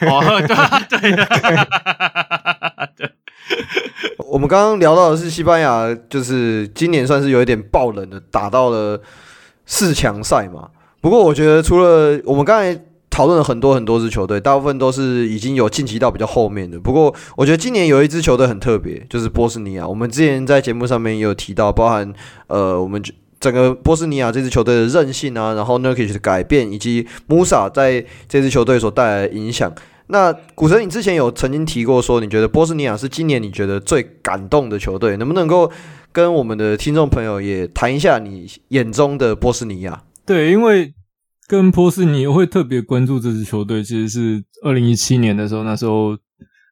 [0.09, 0.23] 哦，
[0.89, 1.25] 对对
[2.95, 3.11] 对。
[4.29, 9.01] 我们刚刚聊到的是西班牙，就是今年算是有一点爆冷的，打到了
[9.65, 10.69] 四强赛嘛。
[11.01, 12.79] 不过我觉得除了我们刚才。
[13.15, 16.77] 讨论了很多很多支球队，大部分都是已经有晋级到比较后面的。
[16.77, 19.87] 不过，我觉得今年有一支球队很特别，就是波斯尼亚。
[19.87, 22.13] 我们之前在节目上面也有提到，包含
[22.47, 23.01] 呃，我们
[23.39, 29.73] 整个波斯尼亚这支球队的韧性啊，然后 Nurkic 的改变，以及 Musa 在这支球队所带来的影响。
[30.07, 35.71] 那古神，你之前有曾经提过说，你觉得波斯尼亚是今年你觉得最感动的球队，能不能够
[36.11, 40.03] 跟我们的听众朋友也谈一下你眼中的波斯尼亚？
[40.25, 40.93] 对，因为。
[41.47, 46.17] 跟波斯尼，我会特别关注这支球队，其实是二零一七年的时候，那时候，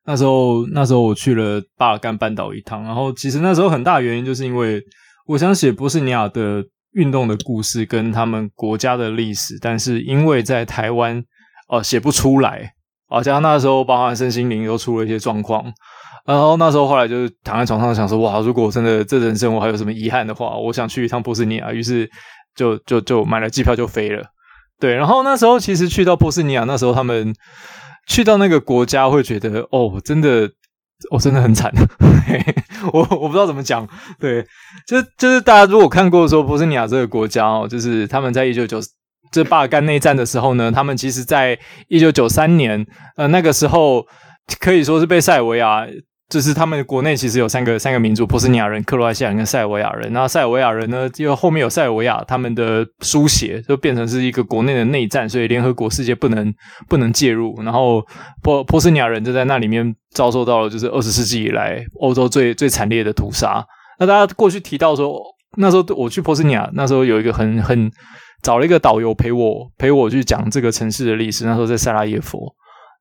[0.06, 4.82] 那时候，那时候我去了巴尔干半岛一趟，然后其实那时候很大原因就是因为
[5.28, 6.64] 我想写波斯尼亚的
[6.94, 11.24] 运动的故事跟他们国家的历史，但是因为在台湾
[11.70, 12.74] 哦、写不出来，
[13.08, 15.64] 好像那时候包含身心灵又出了一些状况，
[16.26, 22.10] 然后那时候后来就是躺在床上想说，哇，如果真的这人生我还有什么遗憾的话，我想去一趟波斯尼亚，于是
[22.56, 24.24] 就就就买了机票就飞了。
[24.84, 27.34] 对，然后那时候其实去到波斯尼亚，那时候他们
[28.06, 30.42] 去到那个国家，会觉得哦，真的，
[31.10, 31.72] 我、哦、真的很惨。
[32.92, 33.88] 我我不知道怎么讲。
[34.20, 34.46] 对，
[34.86, 38.78] 就就是大家如果看过说波斯尼亚这个国家哦，就是他们在一九九
[39.32, 41.58] 这巴尔干内战的时候呢，他们其实在
[41.88, 44.06] 一九九三年，呃，那个时候
[44.60, 45.88] 可以说是被塞尔维亚。
[46.34, 50.12] 就是他们国内其实有三个三个民族：波斯尼亚人、克罗埃西亚人跟塞尔维亚人。
[50.12, 56.52] 那塞尔维亚人呢，因为后面有塞尔维亚他们的书写，就变成是一个国内的内战，所以联合国世界不能
[56.90, 57.54] 不能介入。
[57.62, 58.04] 然后
[58.42, 63.64] 波波斯尼亚人就在那里面遭受到了就是二十世纪以来欧洲最最惨烈的屠杀。
[64.00, 65.22] 那大家过去提到说，
[65.58, 67.92] 那时候我去波斯尼亚，那时候有一个很很
[68.42, 71.46] 找了一个导游陪我陪我去讲这个城市的历史。
[71.46, 72.52] 那时候在塞拉耶佛。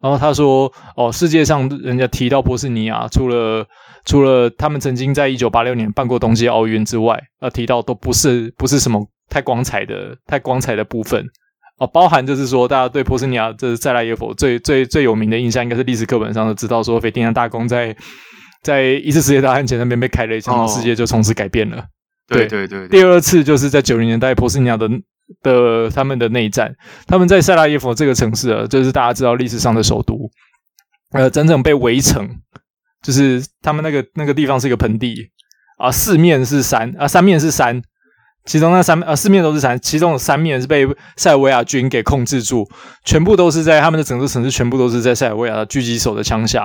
[0.02, 3.64] 然后他说：“哦，世界上人家提到波斯尼亚，除了
[4.04, 11.24] 除了他们曾经在一九八六年办过冬季奥运之外，呃，提到都不是不是什么太光彩的太光彩的部分。
[11.78, 17.96] 哦，包含就是说，大家对波斯尼亚这是塞拉耶佛最最最有名的印象，应该是历史课本上都知道说，斐迪南大公在
[18.62, 21.84] 在一次世界大战前那边被开了一枪，世界就从此改变了。
[22.26, 24.90] 对对对，对，第二次就是在九零年代波斯尼亚的。”
[25.42, 26.74] 的他们的内战，
[27.06, 30.30] 他们在塞拉耶夫这个城市啊，就是大家知道历史上的首都，
[31.12, 32.28] 呃，整整被围城，
[33.02, 35.30] 就是他们那个那个地方是一个盆地。
[35.78, 37.82] 啊，四面是山啊，三面是山，
[38.44, 42.68] 其中那三啊四面都是山，其中有三面是被塞尔维亚军给控制住，
[43.04, 46.64] 全部都是在他们的整个城市，全部都是在塞尔维亚的狙击手的枪下。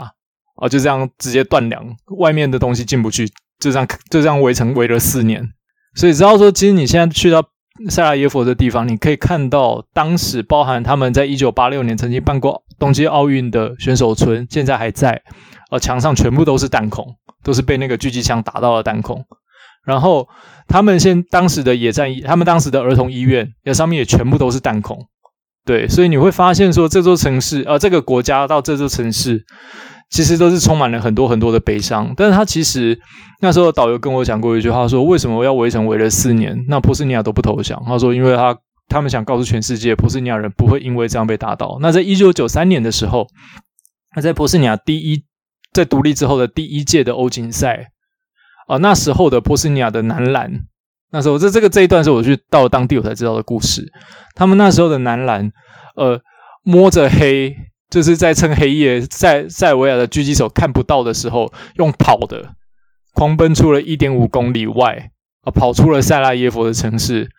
[0.58, 1.84] 啊，就这样直接断粮，
[2.20, 3.28] 外面的东西进不去，
[3.60, 5.48] 就这样就这样围城围了四年，
[5.96, 7.44] 所以只要说，其实你现在去到。
[7.90, 15.22] 塞拉耶佛的地方，你可以看到当时包含他们在一九八六年曾经办过冬季奥运的选手村，现在还在。
[15.70, 19.26] 呃，墙上全部都是弹孔，都是被那个狙击枪打到的弹孔。
[19.86, 20.28] 然后
[20.68, 25.06] 他们现当时的野战，他们当时的儿童医院，那上面也全部都是弹孔。
[25.66, 29.46] 对，所以你会发现说，这座城市，呃，这个国家到这座城市。
[30.10, 32.98] 其实都是充满了很多很多的悲伤，但是他其实
[33.42, 37.84] 那时候导游跟我讲过一句话，说为什么我要围城围了四年，那波斯尼亚都不投降？
[37.86, 41.78] 他说，因为他他们想告诉全世界，波斯尼亚人不会因为这样被打倒。
[41.82, 43.28] 那在一九九三年的时候，
[44.16, 45.26] 那在波斯尼亚第一
[45.74, 47.92] 在独立之后的第一届的欧锦赛
[48.68, 50.50] 啊，那时候的波斯尼亚的男篮，
[51.12, 53.86] 那时候这这个这一段是我去到当地我才知道的故事，
[54.36, 55.52] 他们那时候的男篮，
[55.98, 56.22] 呃，
[56.64, 57.54] 摸着黑。
[57.90, 62.54] 就是在趁黑夜，在塞尔维亚的狙击手看不到的时候，用跑的
[63.14, 65.12] 狂奔出了一点五公里外
[65.44, 67.30] 啊，跑出了塞拉耶夫的城市。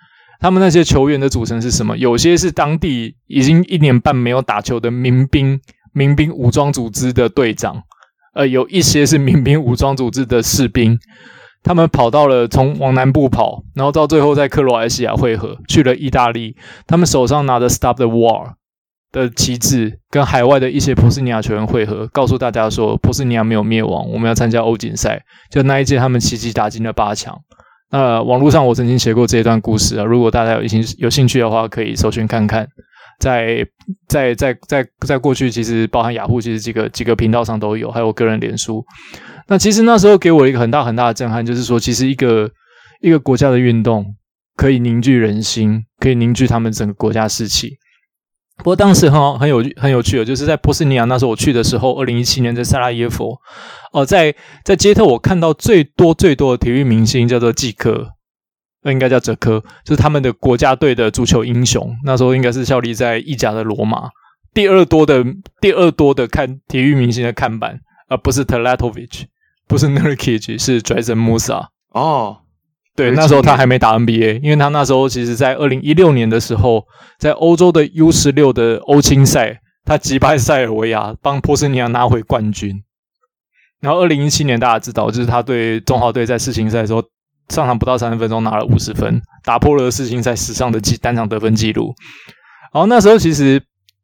[0.41, 1.97] 他们那些球员的组成是什么？
[1.99, 5.61] 有些是当地已经一年半没有打球的民兵、
[5.93, 7.83] 民兵武装组织的队长，
[8.35, 10.99] 呃，有一些是民兵武装组织的士兵。
[11.65, 16.57] 他们跑到了从往南部跑，然后到最后在克罗埃西亚汇合，去了意大利。
[16.87, 18.55] 他们手上拿着 “Stop the War”。
[19.13, 25.23] 的旗帜跟海外的一些波斯尼亚球员会合，告诉大家说波斯尼亚没有灭亡，我们要参加欧锦赛。
[25.51, 27.37] 就那一届，他们奇迹打进了八强。
[27.91, 32.69] 那网络上我曾经写过这一段故事啊，如果大家有兴有兴趣的话，可以搜寻看看。
[33.19, 33.67] 在
[34.07, 38.85] 在在在在过去，其实包含雅虎，其实几个几个频道上都有，还有个人脸书。
[39.49, 42.49] 那其实那时候给我一个很大很大的震撼，就是说，其实一个
[43.01, 44.05] 一个国家的运动
[44.55, 47.73] 可以凝聚人心，可以凝聚他们整个国家士气。
[48.59, 53.39] 不过当时很好很有很有趣的，就是在波斯尼亚那时候我去的时候，二零一七年在萨拉耶夫，
[53.93, 54.35] 哦、在
[54.65, 58.11] 在街头我看到最多最多的体育明星叫做季科。
[58.83, 61.97] 那应该叫哲科，就是他们的国家队的足球英雄。
[62.05, 64.09] 那时候应该是效力在意甲的罗马。
[64.55, 65.25] 第二多的
[65.61, 69.25] 第二多的看体育明星的看板，而、不是 Tlatovic，
[69.67, 71.67] 不是 Nurkic，是 Dresden Musa。
[71.91, 72.39] 哦，
[72.99, 76.85] 对，那时候他还没打 NBA，因为他那时候其实在二零一六年的时候，
[77.19, 82.83] 在欧洲的 U 十六的欧青赛，他击败塞尔维亚，帮波斯尼亚拿回冠军。
[83.81, 87.03] 然后二零一七年大家知道，就是他对中华队在世青赛的时候。
[87.49, 91.95] 上场不到三十分钟拿了五十分，打破了世青赛史上的单场得分记录。
[92.75, 93.63] 然后那时候其实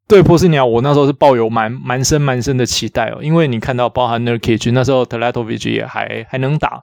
[0.09, 6.83] 对波斯尼亚，我那时候是抱有蛮蛮深蛮深的期待哦，因为你看到包含 Nurkic 那时候 t e l a t o v i c 也还还能打。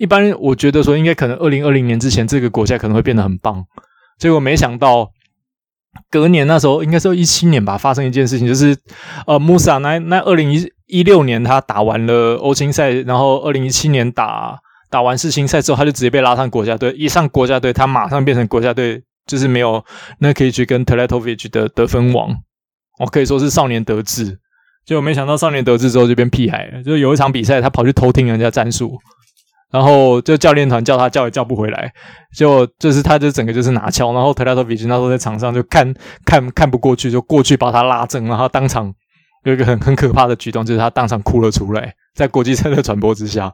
[0.00, 3.62] 一般我觉得说应该可能二零二零年之前这个国家可能会变得很棒，
[4.18, 5.10] 结果没想到
[6.10, 8.74] 隔年那时候应该是一七年吧，发生一件事情，就是
[9.26, 14.58] 呃穆萨那那二零一一六年他打完了欧青赛，然后二零一七年打。
[14.92, 16.90] 打完世青赛之后，他就直接被拉上国家队。
[16.94, 19.84] 一上国家队，他马上变成国家队，就是没有
[20.18, 22.34] 那可以去跟 Teletovic 的得分王，
[22.98, 24.40] 我可以说是少年得志。
[24.84, 26.82] 结果没想到少年得志之后就变屁孩了。
[26.82, 28.98] 就有一场比赛，他跑去偷听人家战术，
[29.70, 31.92] 然后就教练团叫他叫也叫不回来，
[32.36, 35.94] 就就是他就整个就是拿枪，然后特拉头比，那时候在场上就看
[36.24, 38.92] 看看不过去，就过去把他拉正，然后当场
[39.44, 43.52] 有一个很很可怕的举动，就是他当场哭了出来，在国际赛的传播之下。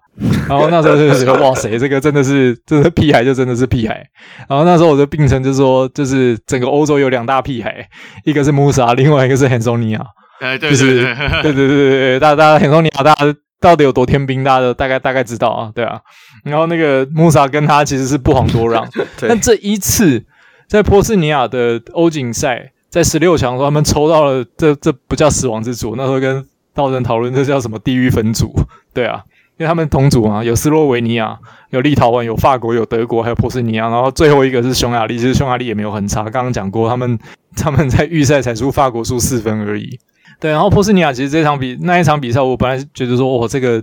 [0.48, 4.02] 然后那时候就觉得哇塞，这个真的是，这个屁孩就真的是屁孩。
[4.48, 7.86] 然后那时候我就病成，就说就是整个欧洲有两大屁孩，
[8.24, 10.00] 一个是穆萨，另外一个是很松尼亚。
[10.40, 13.34] 对对对对对对，大家大家很松尼亚，大家。
[13.60, 16.00] 到底有多天兵，大家都大概大概知道啊，对啊。
[16.44, 18.88] 然后那个穆萨跟他其实是不遑多让。
[19.20, 20.24] 但这一次
[20.68, 26.46] 在波斯尼亚的欧锦赛，在十六强的时候，他们抽到了这这不叫死亡之组，那时候跟。
[26.76, 28.52] 道人讨论这叫什么地狱分组？
[28.92, 29.24] 对啊，
[29.56, 31.38] 因为他们同组啊，有斯洛维尼亚、
[31.70, 35.16] 有立陶宛、有法国、有德国，还有波斯尼亚，然后最后一个是匈牙利。
[35.16, 37.18] 其实匈牙利也没有很差，刚刚讲过，他们
[37.56, 39.98] 他们在预赛才输法国输四分而已。
[40.38, 43.82] 对，然后波斯尼亚其实这场比那一场比赛，我本来觉得说，哦，这个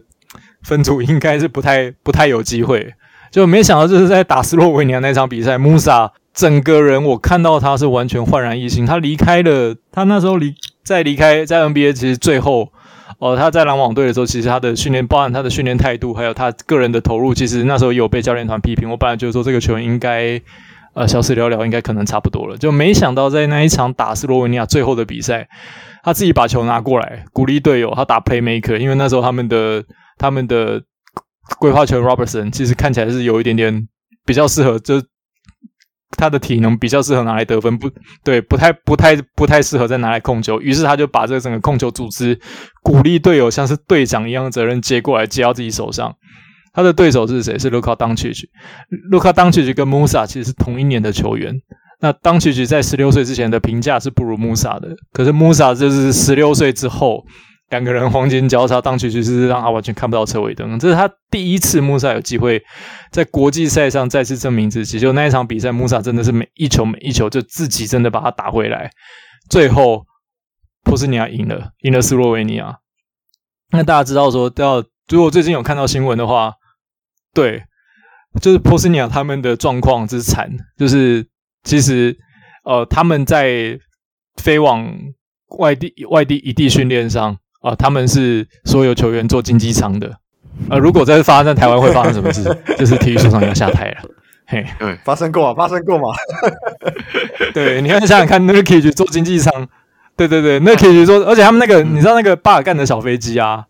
[0.61, 2.93] 分组应该是不太不太有机会，
[3.31, 12.71] 就没想到就是在打斯洛维尼亚那场比赛，穆萨整个人我看到他是完全焕然一新，他离开了，他那时候离在离开在 NBA，其实最后。
[13.19, 18.89] 哦，他在篮网队的时候，其实他的训练，包含他的训练态度，还有他个人的投入，其实那时候也有被教练团批评。
[18.89, 20.41] 我本来觉得说这个球员应该，
[20.93, 25.47] 呃，小试了了，应该可能差不多了，就没想到在那一场打斯洛维尼亚最后的比赛，
[26.03, 29.83] 他自己把球拿过来，鼓励队友，他打 playmaker，因为那时候他们的
[30.17, 30.83] 他们的
[31.59, 33.87] 规划球员 Robertson 其实看起来是有一点点
[34.25, 35.01] 比较适合，就。
[36.15, 37.89] 他的体能比较适合拿来得分，不
[38.23, 40.61] 对，不太、不太、不太适合再拿来控球。
[40.61, 42.39] 于是他就把这个整个控球组织，
[42.83, 46.15] 鼓励队友像是队长一样的责任接过来，接到自己手上。
[46.71, 47.57] 他的对手是谁？
[47.57, 48.47] 是卢卡·当契奇。
[49.09, 51.51] 卢卡·当契奇跟穆萨其实是同一年的球员。
[52.03, 57.23] 那当契奇在十六岁之前的评价是不如穆萨的，可是穆萨就是十六岁之后。
[57.69, 60.77] 两个人黄金交叉，当曲就是让他完全看不到车尾灯。
[60.77, 62.61] 这是他第一次穆萨有机会
[63.09, 64.99] 在国际赛上再次证明自己。
[64.99, 68.91] 就那一场比赛，穆萨真的是每一球每一球就自己真的把他打回来。
[69.49, 70.05] 最后，
[70.83, 72.77] 波斯尼亚赢了，赢了斯洛维尼亚。
[73.71, 76.53] 那大家知道说，要如果最近有看到新闻的话，
[77.33, 77.63] 对，
[78.39, 81.25] 就是波斯尼亚他们的状况之惨，就是
[81.63, 82.17] 其实
[82.63, 83.79] 呃他们在
[84.41, 84.93] 飞往
[85.57, 87.37] 外地外地异地训练上。
[87.63, 90.11] 啊，他们是所有球员坐经济舱的。
[90.69, 92.43] 呃，如果在发生在台湾会发生什么事？
[92.77, 93.97] 就是体育署长要下台了。
[94.45, 96.09] 嘿，对，发生过啊，发生过嘛。
[97.55, 99.65] 对，你看想想看，那个可以去坐经济舱。
[100.17, 103.65] 对对对，那个可以去坐，而且他们那个，你知道那个巴尔干的小飞机啊？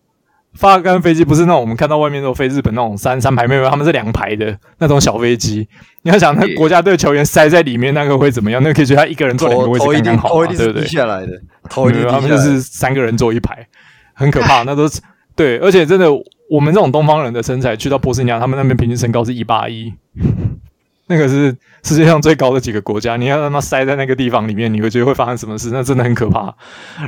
[0.60, 5.68] 巴尔干飞机不是那种我们看到外面都飞日本那种三三排，没有，他们是两排的那种小飞机。
[6.04, 8.62] 你要想，那国家队球员塞在里面，那个会怎么样？
[8.62, 10.86] 那个可以觉得他一个人坐两个位置刚刚好嘛，对不对？
[10.86, 11.32] 下来的，
[11.70, 13.68] 头一定他们就是三个人坐一排。
[14.14, 15.02] 很可怕，那都是
[15.36, 16.08] 对，而且真的，
[16.50, 19.92] 我们这种东方人的身材去到波斯尼亚，他们那边平均身高是一八一，
[21.08, 25.72] 那个是世界上最高的几个国家，你要让他塞在那个地方里面，你会觉得会发生什么事？
[25.72, 26.54] 那真的很可怕。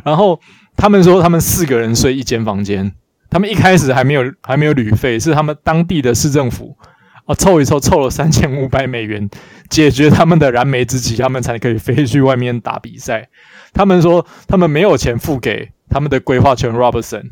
[0.04, 0.39] 然后
[0.76, 2.91] 他们说，他们四个人睡一间房间，
[3.30, 6.78] 他们一开始还没有还没有旅费，是他们当地的市政府
[7.26, 9.30] 啊凑一凑凑了三千五百美元，
[9.69, 13.30] 解决他们的燃眉之急，他们才可以飞去外面打比赛。
[13.73, 17.30] 他们说，他们没有钱付给他们的规划权 Robertson，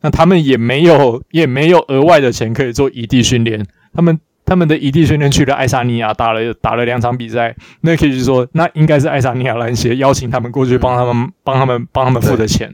[0.00, 4.20] 那他们也没有也没有额外的钱可以做异地训练，他们。
[4.44, 12.72] 他们的异地训练去了爱沙尼亚打了打了两场比赛，那可以说那应该是爱沙尼亚篮协邀请他们过去帮他们帮他们帮他们付的钱，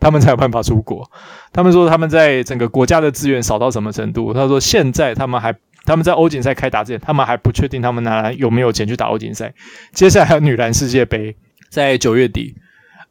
[0.00, 1.10] 他们才有办法出国。
[1.52, 4.32] 他们说他们在整个国家的资源少到什么程度？
[4.32, 9.52] 他说现在他们还他们在欧锦赛开打之前，他们还不确定他们拿来有没有钱去打欧锦赛。
[9.92, 11.36] 接下来还有女篮世界杯
[11.68, 12.54] 在九月底，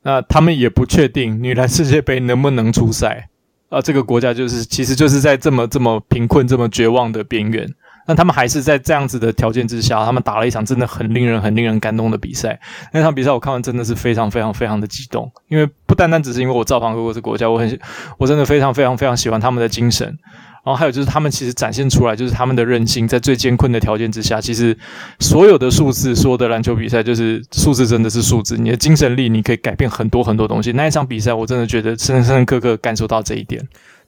[0.01, 3.29] 那他们也不确定女篮世界杯能不能出赛。
[3.69, 7.67] 啊，这个国家就是其实就是在这么这么贫困、这么绝望的边缘。
[8.05, 12.59] 那他们还是在这样子的条件之下，他们打了一场真的很令人、很令人感动的比赛。
[12.91, 17.79] 那场比赛我看完真的是非常、非常、非常的激动，因为不单单只是因为我造访过这个国家，我很、
[18.17, 20.17] 我真的非常、非常、非常喜欢他们的精神。
[20.65, 24.77] 然后还有就是他们其实展现出来就是他们的韧性，在最艰困的条件之下，其实
[25.19, 28.57] 所有的数字、所有的篮球比赛就是数字，真的是数字。
[28.57, 30.71] 你的精神力，你可以改变很多很多东西。
[30.71, 33.61] 那一场比赛，我真的觉得深深刻刻感受到这一点。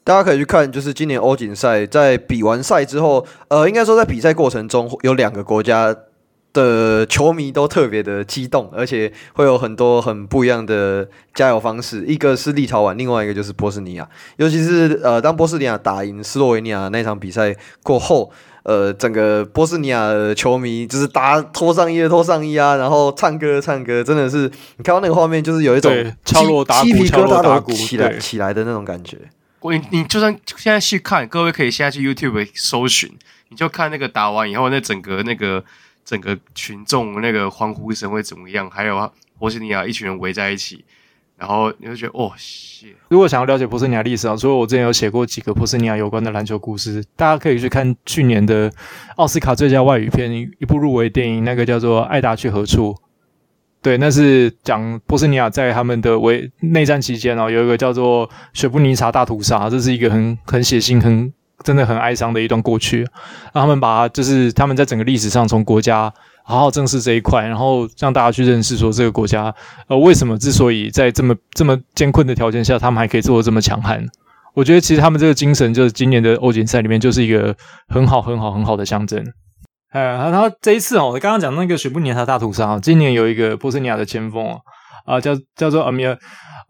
[0.06, 5.94] 大家可以去看，就是今年欧锦赛在比完赛之后，呃，应该说在比赛过程中有两个国家
[6.54, 12.06] 的球迷都特别的激动，而且会有很多很不一样的加油方式。
[12.06, 14.08] 一个是立陶宛，另外一个就是波斯尼亚。
[14.38, 18.32] 尤其是呃，当波斯尼亚打赢斯洛维尼亚那场比赛过后，
[18.62, 25.92] 呃，整个波斯尼亚的球迷就是大家脱上衣的脱上衣啊，然后唱歌唱歌，真的是你看到那个画面，就是有一种
[26.24, 29.18] 敲锣打鼓、敲锣打鼓起来起来的那种感觉。
[29.74, 33.12] 你你就算现在去看，各位可以现在去 YouTube 搜寻，
[33.50, 35.64] 你就看那个打完以后，那整个那个
[36.04, 38.70] 整个群众那个欢呼声会怎么样？
[38.70, 40.84] 还有啊波斯尼亚一群人围在一起，
[41.38, 42.88] 然后你就觉得哦，谢。
[43.10, 48.72] 如果想要了解波斯尼亚历史啊，所以我之前有写过几个波斯尼亚有关的篮球故事，大家可以去看去年的
[49.16, 52.94] 奥斯卡最佳外语片一部入围电影，那个叫做《爱达去何处》。
[53.86, 61.32] 对，那是讲波斯尼亚在他们的为内战期间哦，有一个叫做雪布尼察大屠杀，这是一个很很血腥、很
[61.64, 63.08] 真的很哀伤的一段过去。
[63.54, 66.12] 让他们把就是他们在整个历史上从国家
[66.44, 69.54] 好好正视这一块，然后让大家去认识说这个国家
[69.88, 74.04] 呃为什么之所以在这么这么艰困的条件下，他们还可以做得这么强悍。
[74.56, 77.56] 我觉得其实他们这个精神就是今年的欧锦赛里面就是一个
[77.88, 79.24] 很好很好很好的象征。
[79.92, 84.46] 呃，然后这一次哦，我刚刚讲那个雪布尼察大屠杀，今年有一个波斯尼亚的前锋
[85.06, 86.18] 啊、呃，叫叫做阿米尔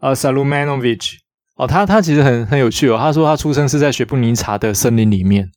[0.00, 1.16] 呃萨鲁曼诺维奇
[1.56, 5.48] 哦，他他其实很很有趣哦，他说他出生是在雪布尼察的森林里面，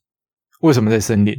[0.62, 1.34] 为什么在森林？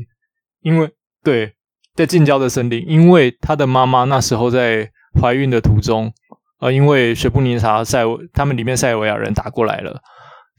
[0.61, 0.89] 因为
[1.24, 1.53] 对，
[1.95, 6.13] 在近郊的森林，因为他的妈妈那时候在怀孕的途中，
[6.61, 9.99] 呃，因为雪布尼察塞他们里面塞尔维亚人打过来了，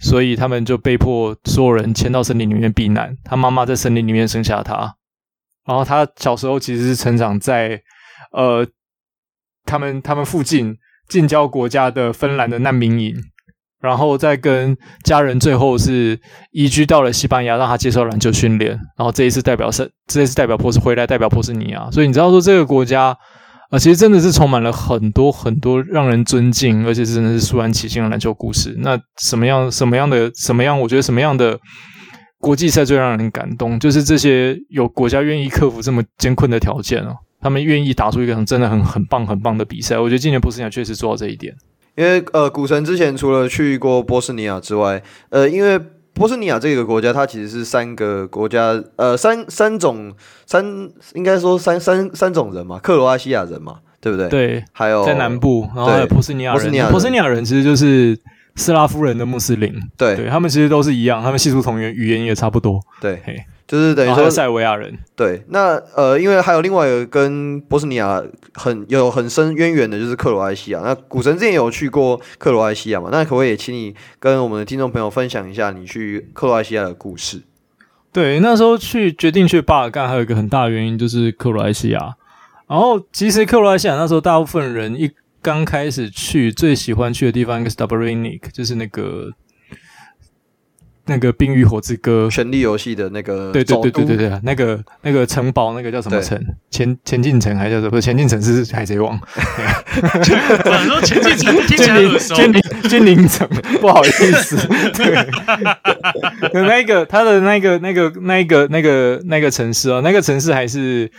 [0.00, 4.96] 所以他们就被迫所有人迁到森林里面避难，他妈妈在森林里面生下他。
[5.64, 7.80] 然后他小时候其实是成长在，
[8.32, 8.66] 呃，
[9.64, 10.76] 他们他们附近
[11.08, 13.14] 近郊国家的芬兰的难民营，
[13.80, 18.72] 然后再跟家人最后是移居到了西班牙，让他接受篮球训练。
[18.96, 23.16] 然后这一次代表是这一次代表波斯回来代表波斯尼亚，所以你知道说这个国家
[23.70, 28.76] 啊、其实真的是充满了很多很多让人尊敬，而且真的是肃然起敬的篮球故事。
[28.80, 30.78] 那什么样什么样的什么样？
[30.78, 31.58] 我觉得什么样的？
[32.43, 39.97] 国际赛最让人感动，就是这些有国家愿意克服这么艰困的条件哦，他们愿意打出一个很真的很很棒很棒的比赛。
[39.97, 41.55] 我觉得今年波斯尼亚确实做到这一点。
[41.95, 45.78] 因为呃，古城之前除了去过波斯尼亚之外，呃，因为
[46.14, 50.12] 波斯尼亚这个国家它其实是三个国家，呃，三三种
[50.45, 54.28] 三应该说三三三种人嘛，克罗埃西亚人嘛，对不对？
[54.28, 58.18] 对，还有在南部，然后还有波斯尼亚人，波斯尼亚人，波斯尼亚人其实就是。
[58.55, 62.80] 斯拉夫人的穆斯林，对，对他们其实都是一样，他们系数同源，语言也差不多。
[63.00, 63.18] 对，
[63.66, 64.96] 就是等于说塞尔维亚人。
[65.16, 68.22] 对，那呃，因为还有另外一个跟波斯尼亚
[68.53, 70.80] 很有很深渊源的，就是克罗埃西亚。
[70.84, 73.09] 那古神之前有去过克罗埃西亚嘛？
[73.11, 77.42] 那可不可以也请你跟我们的听众朋友分享一下你去克罗埃西亚的故事？
[78.12, 82.16] 对，那时候去决定去巴尔干，还有一个很大的原因就是克罗埃西亚。
[82.68, 85.11] 然后其实克罗埃西亚那时候大部分人一。
[85.43, 89.32] 刚开始去最喜欢去的地方应该是 Dubrovnik，就是那个
[91.07, 96.40] 那个《冰与火之歌》权力游戏的那个，对对对对对对，那个那个城堡，那个叫什么城？
[96.70, 97.90] 前前进城还是叫什么？
[97.90, 99.18] 不是前进城是海贼王。
[100.01, 102.36] 我说前进城，听起来耳熟。
[102.36, 103.49] 君临君临城，
[103.80, 104.57] 不好意思。
[104.95, 105.26] 对，
[106.62, 111.11] 那个他的那个那个那个那个那个城市哦，那个城市还是。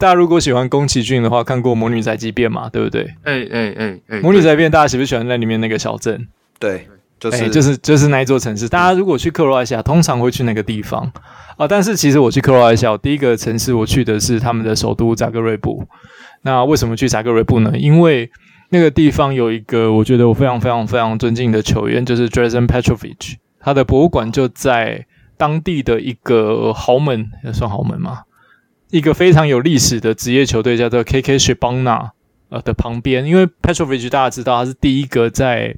[0.00, 2.70] 大家如果喜欢宫崎骏的话，看过《魔女宅急便》嘛？
[2.70, 3.02] 对不对？
[3.22, 6.26] 哎哎哎哎，魔女宅急便大家喜不喜欢在里面那个小镇？
[6.58, 6.88] 对，
[7.18, 8.66] 就是、欸、就是就是那一座城市。
[8.66, 11.12] 大家如果去克罗埃西亚，通常会去那个地方
[11.58, 11.68] 啊。
[11.68, 15.86] 但是其实我去克罗埃西亚，第一个城市我去的是他们的首都扎格瑞布。
[16.40, 17.72] 那为什么去扎格瑞布呢？
[17.76, 18.30] 因为
[18.70, 25.04] 那个地方有一个我觉得我非常非常非常尊敬的球员，就是 Drazen Petrovic，他的博物馆就在
[25.36, 28.20] 当地的一个豪门，也算豪门吗？
[28.90, 32.10] 一个非常有历史的职业球队叫做 KK Shibana
[32.48, 35.76] 呃的旁边，因为 Petrovich 大家知道他是第一个在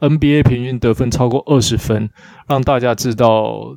[0.00, 2.08] NBA 平均得分超过二十分，
[2.48, 3.76] 让大家知道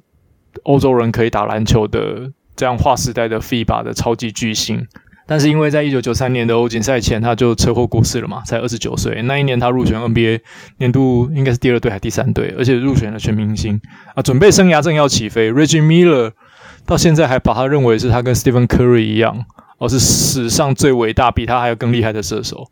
[0.63, 4.85] 欧洲人可以打篮球的这样划时代的 FIBA 的超级巨星。
[5.27, 9.23] 但是因为在一九九三年的欧锦赛前他就车祸过世了嘛，才二十九岁。
[9.23, 10.41] 那一年他入选 NBA
[10.77, 13.81] 年度应该是第二队还是第三队，而且入选了全明星
[14.13, 15.51] 啊，准备生涯正要起飞。
[15.51, 16.33] Reggie Miller。
[16.85, 19.45] 到现在还把他认为是他跟 Stephen Curry 一样，
[19.79, 22.69] 而、是史上最伟大、比他还要更厉害的射手。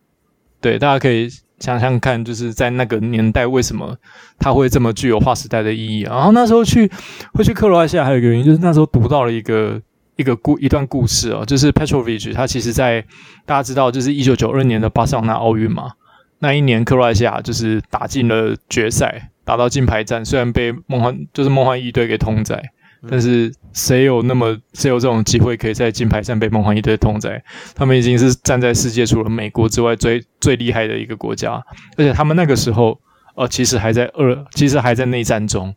[0.61, 3.97] 对，大家可以想想看，就是在那个年代，为什么
[4.39, 6.89] 他会这么具有划时代的意义、然后那时候去
[7.33, 9.81] 会去克罗埃西亚，还有一个原因就是那时候读到了一个
[10.15, 13.03] 一个故一段故事哦，就是 Petrovic 他其实在
[13.45, 15.91] 大家知道，就是一九九二年的巴塞罗那奥运嘛，
[16.39, 22.71] 那一年克罗埃西亚就是打进了决赛，打到金牌战，虽然被梦幻就是梦幻一队给痛宰。
[23.09, 27.43] 但是谁有那么谁有这种机会可以在金牌上被梦幻一队痛宰？
[27.75, 31.61] 他们已经是站在世界除了美国之外最最厉害的一个国家，
[31.97, 32.97] 而且他们那个时候
[33.35, 35.75] 呃其实还在二，其实还在内战中。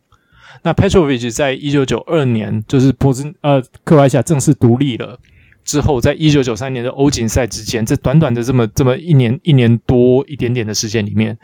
[0.63, 5.19] 那 Petrovic 在一九九二年就是波兹呃克罗埃西亚正式独立了
[5.65, 11.37] 之后，在一九九三年的欧锦赛之前，这短短的这么这么一年一年多一点点的时间里面，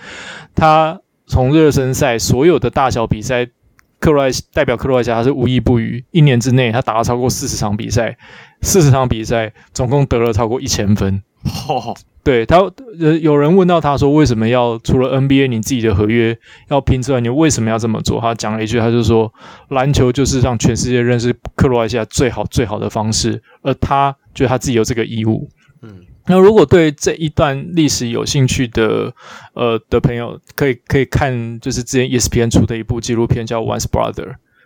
[0.56, 3.50] 他从热身赛所有的大小比赛。
[4.04, 6.04] 克罗埃代表克罗埃西亚，他是无一不语。
[6.12, 8.18] 一年之内，他打了超过四十场比赛，
[8.62, 11.24] 四十场比赛总共得了超过一千分。
[11.70, 12.58] 哦，对他，
[12.99, 16.38] 呃，有人问到他说，为什么要除了 NBA 你自己的合约
[16.68, 18.20] 要拼之外，你为什么要这么做？
[18.20, 19.34] 他讲了一句，他就说，
[19.70, 25.47] 篮球就是让全世界认识克罗埃西亚最好最好的方式，而他觉得他自己有这个义务。
[26.26, 29.14] 那如果对这一段历史有兴趣的，
[29.54, 34.14] 呃的朋友，可以可以看，就是之前 ESPN 出的一部纪录片叫《Once Brother》，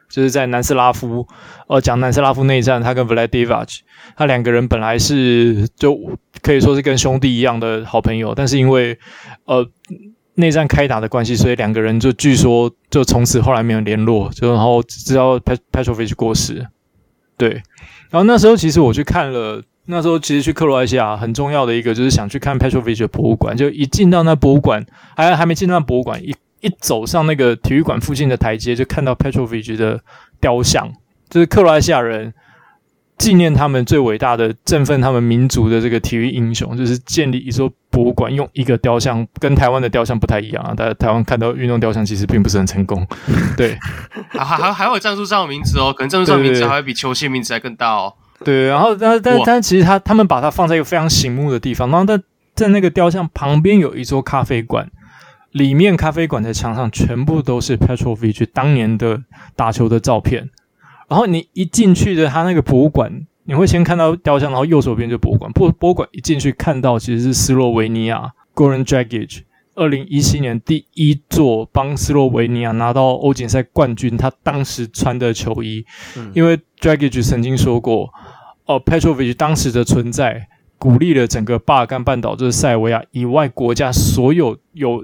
[0.07, 1.27] 就是在南斯拉夫，
[1.67, 3.79] 呃，讲南斯拉夫内战，他跟 Vladivac，
[4.15, 5.99] 他两个人本来是就
[6.43, 8.99] 可以说是跟兄弟一样的好朋友，但是因为
[9.45, 9.67] 呃
[10.35, 16.67] 内战开打的关系，所以两个人就据说就从此后来没有联络，就然后直到 Petrovich 过世，
[17.35, 17.49] 对，
[18.11, 19.63] 然后那时候其实我去看了。
[19.89, 24.85] 那时候其实去克罗埃西亚很重要的一个就是想去看 Petrovic 的博物馆，就一进到那博物馆，
[25.15, 30.01] 还还没进到那博物馆，一一走上那个体育馆附近的台阶，就看到 Petrovic 的
[30.41, 30.91] 雕像，
[31.29, 32.33] 就是克罗埃西亚人
[33.17, 40.73] 纪念他们最伟大的、振奋他们民族的这个体育英雄，就是建立一座博物馆，用一个雕像，跟台湾的雕像不太一样啊。
[40.73, 43.07] 大家台湾看到运动雕像其实并不是很成功，
[43.55, 43.77] 对，
[44.29, 48.13] 还还还有战术上的名字哦，可能赞助上的名字还会比球星名字还更大哦。
[48.43, 52.21] 对，然后但但但其实他他们把它放在一个非常醒目的地方，然后在
[52.53, 54.89] 在那个雕像旁边有一座咖啡馆，
[55.51, 59.23] 里面咖啡馆的墙上全部都是 Petrovic 当年的
[59.55, 60.49] 打球的照片。
[61.07, 65.51] 然后你一进去的他那个博物馆，你会先看到雕像，然后右手边就博物馆。
[65.51, 69.43] 博博物馆一进去看到其实是斯洛维尼亚 Goran Dragic。
[69.75, 75.85] 二零一七年第一座帮斯洛维尼亚拿到欧锦赛冠军，他当时穿的球衣，
[76.17, 78.11] 嗯、因为 Dragic 曾经说过，
[78.67, 80.47] 哦，Petrovich 当时的存在
[80.77, 85.03] 鼓励了整个巴尔干半岛，就是塞尔维亚以外国家所有有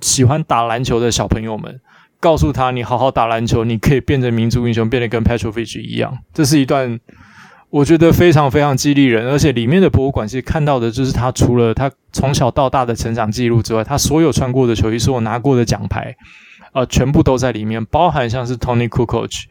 [0.00, 1.80] 喜欢打篮球的小朋友们，
[2.18, 6.18] 告诉他，你好好打篮球，你可以变成民族英雄，变得跟 Petrovich 一样。
[6.32, 6.98] 这是一段。
[7.72, 16.16] 我觉得非常非常激励人，而且里面的博物馆其实看到的就是他除了他从小到大的成长记录之外，他所有穿过的球衣，所有拿过的奖牌，
[16.72, 19.44] 呃，全部都在里面，包含像是 Tony Kukoc，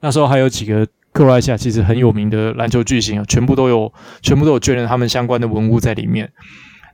[0.00, 0.86] 那时候还有几个
[1.18, 3.92] 克罗埃西亚其实很有名的篮球巨星啊，全部都有，
[4.22, 6.30] 全部都有捐了他们相关的文物在里面。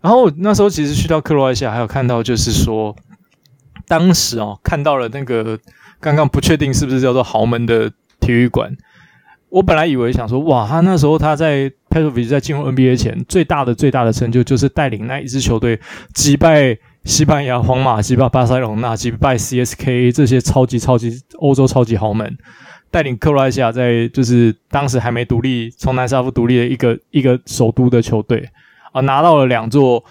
[0.00, 2.96] 然后那时候其实去到克罗埃西亚，还有看到就是说，
[3.86, 5.58] 当时哦看到了那个
[6.00, 8.74] 刚刚不确定是不是叫做豪门的体育馆。
[9.50, 15.78] 我本来以为想说，哇，他那时候他在 Petrovic 在进入 NBA 前最大的最大的成就就是带领那一支球队
[16.14, 22.38] 击败西班牙皇马、击败巴塞隆那、击败 CSK 这些超级超级欧洲超级豪门，
[22.94, 28.48] 带领克罗埃西亚在就是当时还没独立，从南斯拉夫独立的一个一个首都的球队
[28.92, 30.04] 啊，拿到了两座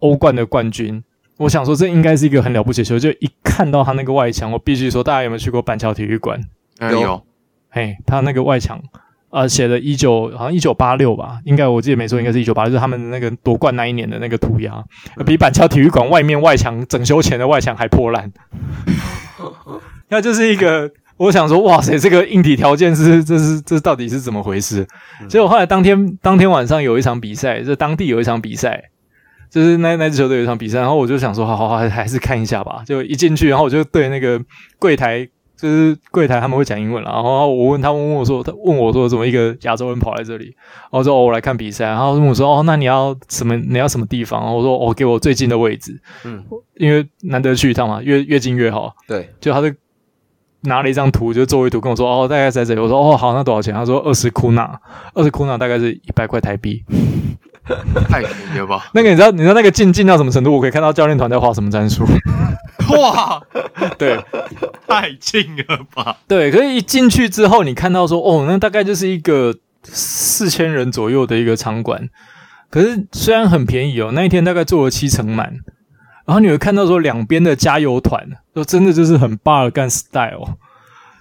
[0.00, 1.00] 欧冠的冠军。
[1.36, 6.40] 我想说，这应该是一个很了不起的球，就一看到他那个外墙，我必须说，大家有没有去过板桥体育馆？
[6.80, 7.22] 有。
[7.70, 8.82] 嘿，他那个外墙，
[9.30, 14.84] 啊写的一九好像一九八六吧，应该我记得没错，应该是一九八六，就是他们那个夺冠那一年的那个涂鸦，
[15.24, 18.32] 比板桥体育馆外面外墙整修前的外墙还破烂。
[20.10, 20.90] 那就是一个，
[21.22, 24.86] 我想说，哇塞，这个硬体条件是， 这是这到底是怎么回事？
[25.28, 28.90] 结果后来当天当天晚上有一场比赛，就当地有一场比赛，
[29.50, 32.82] 就是那那支球队有一场比赛，然后我就想说，好好好，还是看一下吧。
[32.84, 34.40] 就一进去，然后我就对那个
[34.78, 35.28] 柜台。
[35.54, 40.46] 就是柜台他们会讲英文，然后我问他问我说，他问我说怎么一个亚洲人跑来这里？
[40.46, 43.56] 然后说哦，我来看比赛，然后问我说哦，那你要什么？
[43.56, 44.40] 你要什么地方？
[44.40, 46.42] 然后我说哦，给我最近的位置，嗯，
[46.78, 48.92] 因为难得去一趟嘛，越越近越好。
[49.06, 49.72] 对，就他就
[50.62, 52.80] 拿了一张图，就座位图跟我说哦，大概在这里。
[52.80, 53.72] 我说哦，好，那多少钱？
[53.74, 54.80] 他说二十库纳，
[55.14, 56.82] 二十库纳大概是一百块台币，
[58.08, 58.86] 太便宜了吧？
[58.94, 60.52] 那个你知道你知道那个进进到什么程度？
[60.52, 62.04] 我可以看到教练团在画什么战术。
[62.98, 63.40] 哇，
[63.98, 64.18] 对。
[64.86, 66.18] 太近了吧？
[66.28, 72.10] 对，可是一进去之后，你看到说，哦，那大概就是一个四千人左右的一个场馆。
[72.68, 75.54] 可是虽然很便宜哦，那一天大概坐了七成满。
[76.24, 80.56] 然后你会看到说，两边的加油团，就真的就是很巴尔干 style，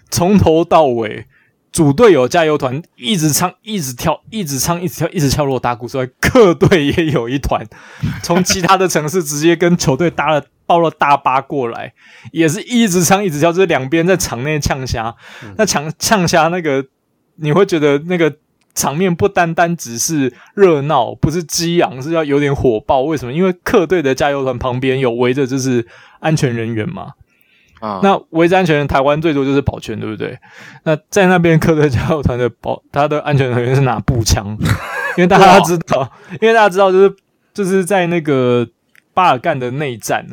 [0.10, 1.28] 从头到尾，
[1.72, 7.66] 主队有加油团一直唱，一直跳，一直唱，一直跳，一直敲锣打鼓之外，客队也有一团，
[8.24, 10.44] 从其他的城市直接跟球队搭了。
[10.68, 11.94] 包了大巴过来，
[12.32, 15.14] 也是一直唱一直跳，就是两边在场内呛虾。
[15.58, 16.86] 那呛呛虾那个，
[17.36, 18.34] 你会觉得那个
[18.74, 23.02] 场面不单单只是热闹，不是激昂，是要有点火爆。
[23.02, 23.34] 为什么？
[23.34, 25.86] 因为客队的加油团旁边有围着，就是
[26.20, 27.14] 安全人员嘛。
[27.80, 30.38] 啊，那围着安全人，台湾最多就是保全，对不对？
[30.84, 34.56] 那在那边客队加油团的保，他的安全人员是拿步枪，
[35.18, 37.16] 因为大家知道，因为大家知道，就是
[37.54, 38.68] 就是在那个
[39.14, 40.28] 巴尔干的内战。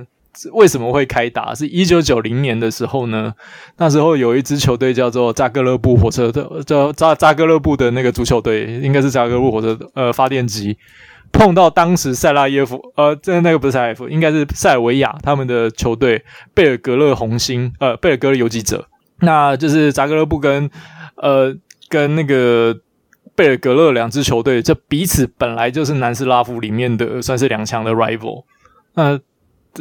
[0.52, 1.54] 为什么会开打？
[1.54, 3.34] 是一九九零年的时候呢？
[3.76, 10.76] 那时候有一支球队叫做扎格勒布火车的，叫扎扎格勒布的那个足球队，应该是扎格勒布火车呃发电机，
[11.32, 16.24] 碰到当时塞拉耶夫呃，这那个不是塞拉耶夫，应该是塞尔维亚他们的球队
[16.54, 18.86] 贝尔格勒红星呃贝尔格勒游击者，
[19.20, 20.70] 那就是扎格勒布跟
[21.16, 21.56] 呃
[21.88, 22.78] 跟那个
[23.34, 28.44] 贝尔格勒两支球队，这彼此本来就是南斯拉夫里面的算是两强的 rival，
[28.94, 29.18] 那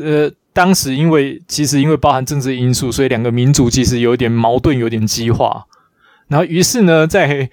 [0.01, 0.31] 呃。
[0.57, 5.67] 当时因为其实因为包含政治因素，所以两个民族其实有一点矛盾，有点激化。
[6.27, 7.47] 然后于是呢，在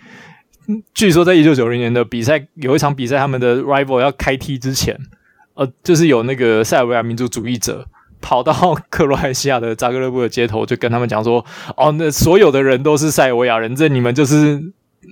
[0.95, 4.99] 据说在一九九零年的比赛有一场比赛，他们的 rival 要开踢之前，
[5.53, 7.87] 呃，就是有那个塞尔维亚民族主义者
[8.23, 11.45] 跑到克罗埃西亚的扎格勒布的街头，就跟他们讲说
[11.77, 14.59] ：“哦，那所有的人都是塞尔维亚人，这你们就是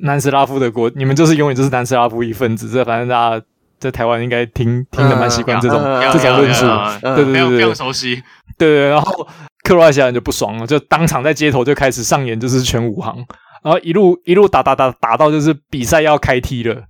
[0.00, 3.44] 南斯拉夫的国，你们就是永远就是南斯拉夫一份子。”这反正大家。
[3.82, 6.64] 在台湾应该听听的蛮习惯这种、嗯、这种论述，
[7.00, 8.22] 对对对对，非常熟悉。
[8.56, 9.26] 对对，然后
[9.64, 13.16] 克罗埃西亚人就不爽了，就当场在街头就开始上演就是全武行，
[13.64, 16.84] 然后一路一路打打打打到就是比赛要开踢了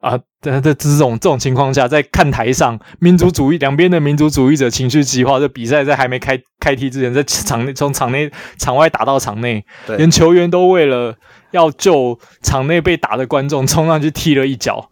[0.00, 0.18] 啊！
[0.40, 9.64] 在这这种这种情况下，在看台上民族主义两边的民族主义者情绪激化，这比赛在还没开开踢之前，在场内从场内场外打到场内，
[9.96, 11.14] 连球员都为了
[11.50, 14.88] 要救场内被打的观众，冲上去踢了一脚。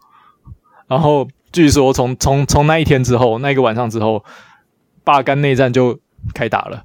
[0.87, 4.23] 然后据说从从从那一天之后，那一个晚上之后，
[5.03, 5.99] 巴尔干内战就
[6.33, 6.83] 开打了。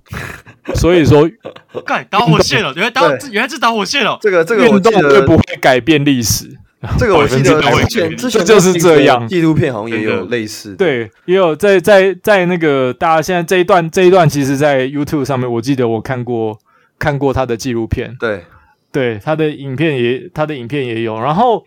[0.75, 1.29] 所以说，
[1.85, 4.19] 干导火线了，原来导原来是导火线了。
[4.21, 6.57] 这个这个运动会不会改变历史？
[6.99, 10.75] 这个我记得之前之前就是这样，纪录片好像也有类似。
[10.77, 16.59] 对，也有在在在那个大家现在这一段这一段，其实，在 YouTube 上面，我记得我看过
[16.99, 18.17] 看过他的纪录片。
[18.19, 18.45] 对
[18.91, 21.65] 对，他的影片也他的影片也有，然后。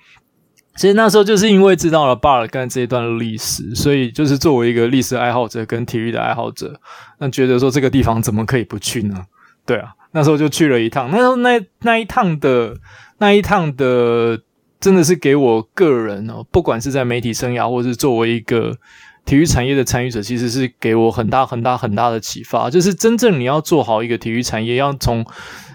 [0.76, 6.80] 其实那时候就是因为知道了巴尔干这一段历史，所以就是作为一个历史爱好者跟体育的爱好者，
[7.20, 9.26] 那觉得说这个地方怎么可以不去呢？
[9.68, 11.10] 对啊，那时候就去了一趟。
[11.12, 12.76] 那时候那那一趟的
[13.20, 14.42] 那一趟的，
[14.80, 18.76] 真的是给我个人哦，不管是在媒体生涯，或是作为一个
[19.26, 22.72] 体育产业的参与者，其实是给我很大很大很大的启发。
[22.72, 25.24] 就是真正你要做好一个体育产业，要从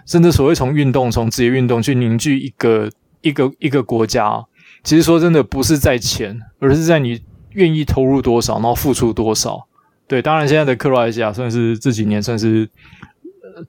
[0.07, 2.91] 甚至所谓从运动从职业运动去凝聚一个
[3.21, 4.45] 一个一个国家。
[4.83, 7.21] 其实说真的，不是在钱，而是在你
[7.53, 9.67] 愿意投入多少，然后付出多少。
[10.07, 12.67] 对，当然现在的克罗埃西亚算是这几年算是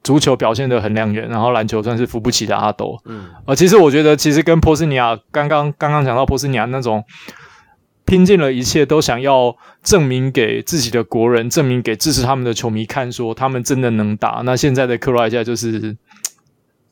[0.03, 2.97] 足球表现的很亮眼，然后篮球算是扶不起的阿斗。
[3.05, 7.03] 嗯，呃，其实我觉得，其实跟波斯尼亚刚刚刚刚讲到波斯尼亚那种
[8.05, 14.41] 拼尽了一切都想要证明给自己的国人，证明给支持他们的球迷看，说他们真的能打。
[14.45, 15.79] 那现在的克罗埃西亚就是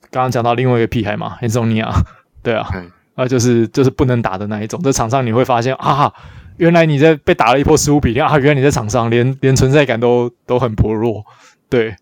[0.09, 1.89] 刚刚讲到另外一个屁孩嘛，黑松尼亚，
[2.43, 2.67] 对啊。
[2.73, 6.13] 嗯啊，就是就是不能打的那一种，在场上你会发现啊，
[6.55, 11.25] 原来你在被打了一波十五比零啊，原来你在场上连连存在感都都很薄弱，
[11.67, 11.95] 对。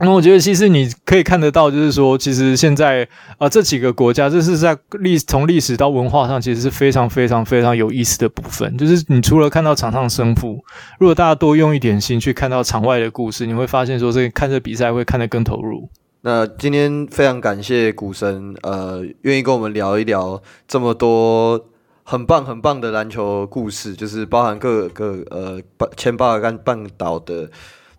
[0.00, 8.78] 那我觉得其实你可以看得到，就是说，其实现在啊、这几个国家，这是在历从历史到文化上，其实是非常非常非常有意思的部分。
[8.78, 10.64] 就是你除了看到场上胜负，
[11.00, 15.90] 如果大家多用一点心去看到场外的故事，你会发现说，这看这比赛会看得更投入。
[16.22, 21.68] 那今天非常感谢股神，呃，愿意跟我们聊一聊这么多
[22.02, 25.60] 很棒很棒的篮球故事，就是包含各个呃
[25.96, 27.48] 前巴尔干半岛的。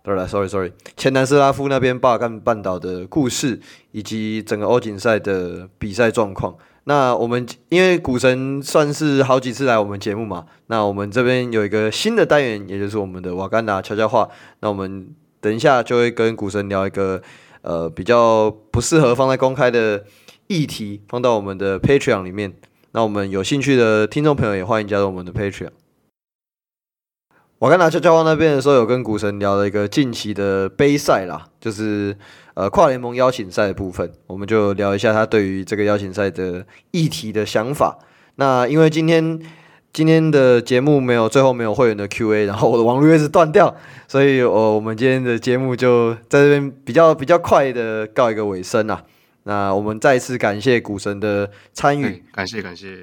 [0.02, 3.60] 对了，sorry sorry，前南斯拉夫那边巴尔干半岛的故事，
[3.92, 6.54] 以及整个欧锦赛的比赛状况。
[6.84, 14.26] 那我们因为股神算是好几次来我们节目嘛，那我们这边有一个新的单元，也就是我们的瓦甘达悄悄话。
[14.60, 17.22] 那我们等一下就会跟股神聊一个
[17.62, 20.04] 呃比较不适合放在公开的
[20.46, 22.54] 议题，放到我们的 Patreon 里面。
[22.92, 25.70] 那我们有兴趣的听众朋友也欢迎加入我们的 Patreon。
[27.58, 32.16] 我刚拿悄悄话那边的时候，有跟股神聊了一个近期的杯赛啦，就是
[32.54, 37.98] 呃跨联盟邀请赛的部分，我们就聊一下他对于这个邀请赛的议题的想法。
[38.36, 39.38] 那因为今天
[39.92, 43.74] 今天的节目没有最后没有会员的 Q&A，然后我的网络一直断掉，
[44.06, 49.02] 所以呃我们今天的节目就在这边比较比较快的告一个尾声啦。
[49.42, 52.96] 那我们再一次感谢股神的参与，感谢感谢，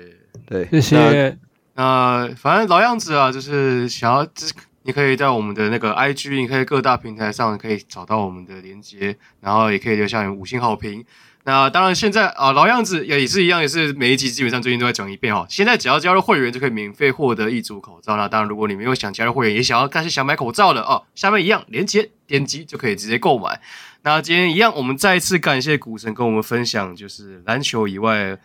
[0.45, 1.37] 对，谢谢。
[1.75, 11.03] 那反正老样子啊，就是想要，就是你可以在我们的那个 IG，你可以各大平台上可以找到我们的连接，然后也可以留下你五星好评。
[11.47, 15.45] 那当然现在啊，老样子也是一样，也是每一集基本上最近都在讲一遍哈。
[15.49, 18.17] 现在只要加入会员就可以免费获得一组口罩。
[18.17, 23.61] 那当然，如果你没有想加入会员，也想要但是想买口罩的哦，下面一样连接点击就可以直接购买。
[24.01, 28.37] 那今天一样，我们再一次感谢股神跟我们分享，就是篮球以外。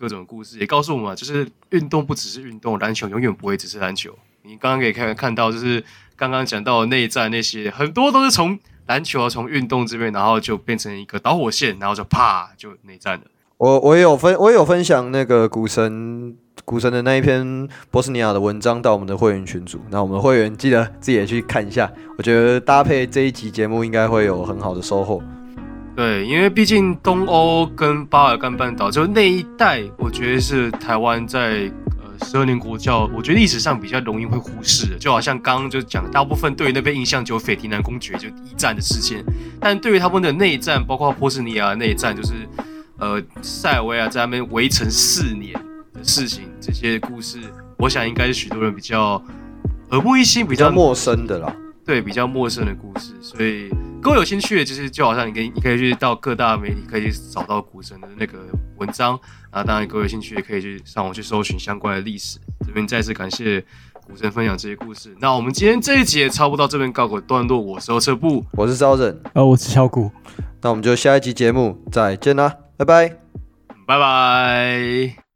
[0.00, 4.16] 各种故事也告诉我们，就是运动不只是运动，篮球永远不会只是篮球。
[4.42, 5.82] 你刚刚可以看看到，就是
[6.14, 8.56] 刚刚讲到内战那些，很多都是从
[8.88, 13.24] 篮球从运动这边，然后就变成一个导火线，然后就啪就内战了。
[13.58, 21.90] 我我也有分，我也有分享那个股神股神的那一篇波斯尼亚的文章到我们的会员群组，那我们的会员记得自己也去看一下。
[22.16, 25.20] 我觉得搭配这一集节目应该会有很好的收获。
[25.96, 31.87] 对，因为毕竟东欧跟巴尔干半岛就那一带，我觉得是台湾在呃
[32.24, 34.98] 十二年国教，我觉得历史上比较容易会忽视的。
[34.98, 39.24] 就好像刚刚就讲，大部分对于那边印象就有斐迪南公爵就一战的事件，
[39.60, 42.32] 但对于他们的内战，包括波斯尼亚内战，就是
[42.98, 45.52] 呃塞尔维亚在那边围城四年
[45.94, 47.38] 的事情，这些故事，
[47.76, 49.22] 我想应该是许多人比较
[49.90, 51.54] 耳目一新、比较，比较陌生的啦。
[51.84, 58.38] 对，比较陌生的故事，所以各位有兴趣的，就是就好像你可以，你可以去到各大媒体，可以去找到股神的那个
[58.76, 59.18] 文章
[59.50, 59.62] 啊。
[59.62, 62.38] 当然，各位有兴趣也可以去上网去搜寻相关的历史。
[62.64, 63.60] 这边再次感谢
[64.06, 65.14] 股神分享这些故事。
[65.20, 67.60] 那我们今天这一集也差不多到这边告个段落。
[67.60, 70.10] 我是欧车布，我是招人，呃，我是小谷。
[70.62, 73.08] 那我们就下一集节目再见啦，拜拜，
[73.86, 75.27] 拜拜。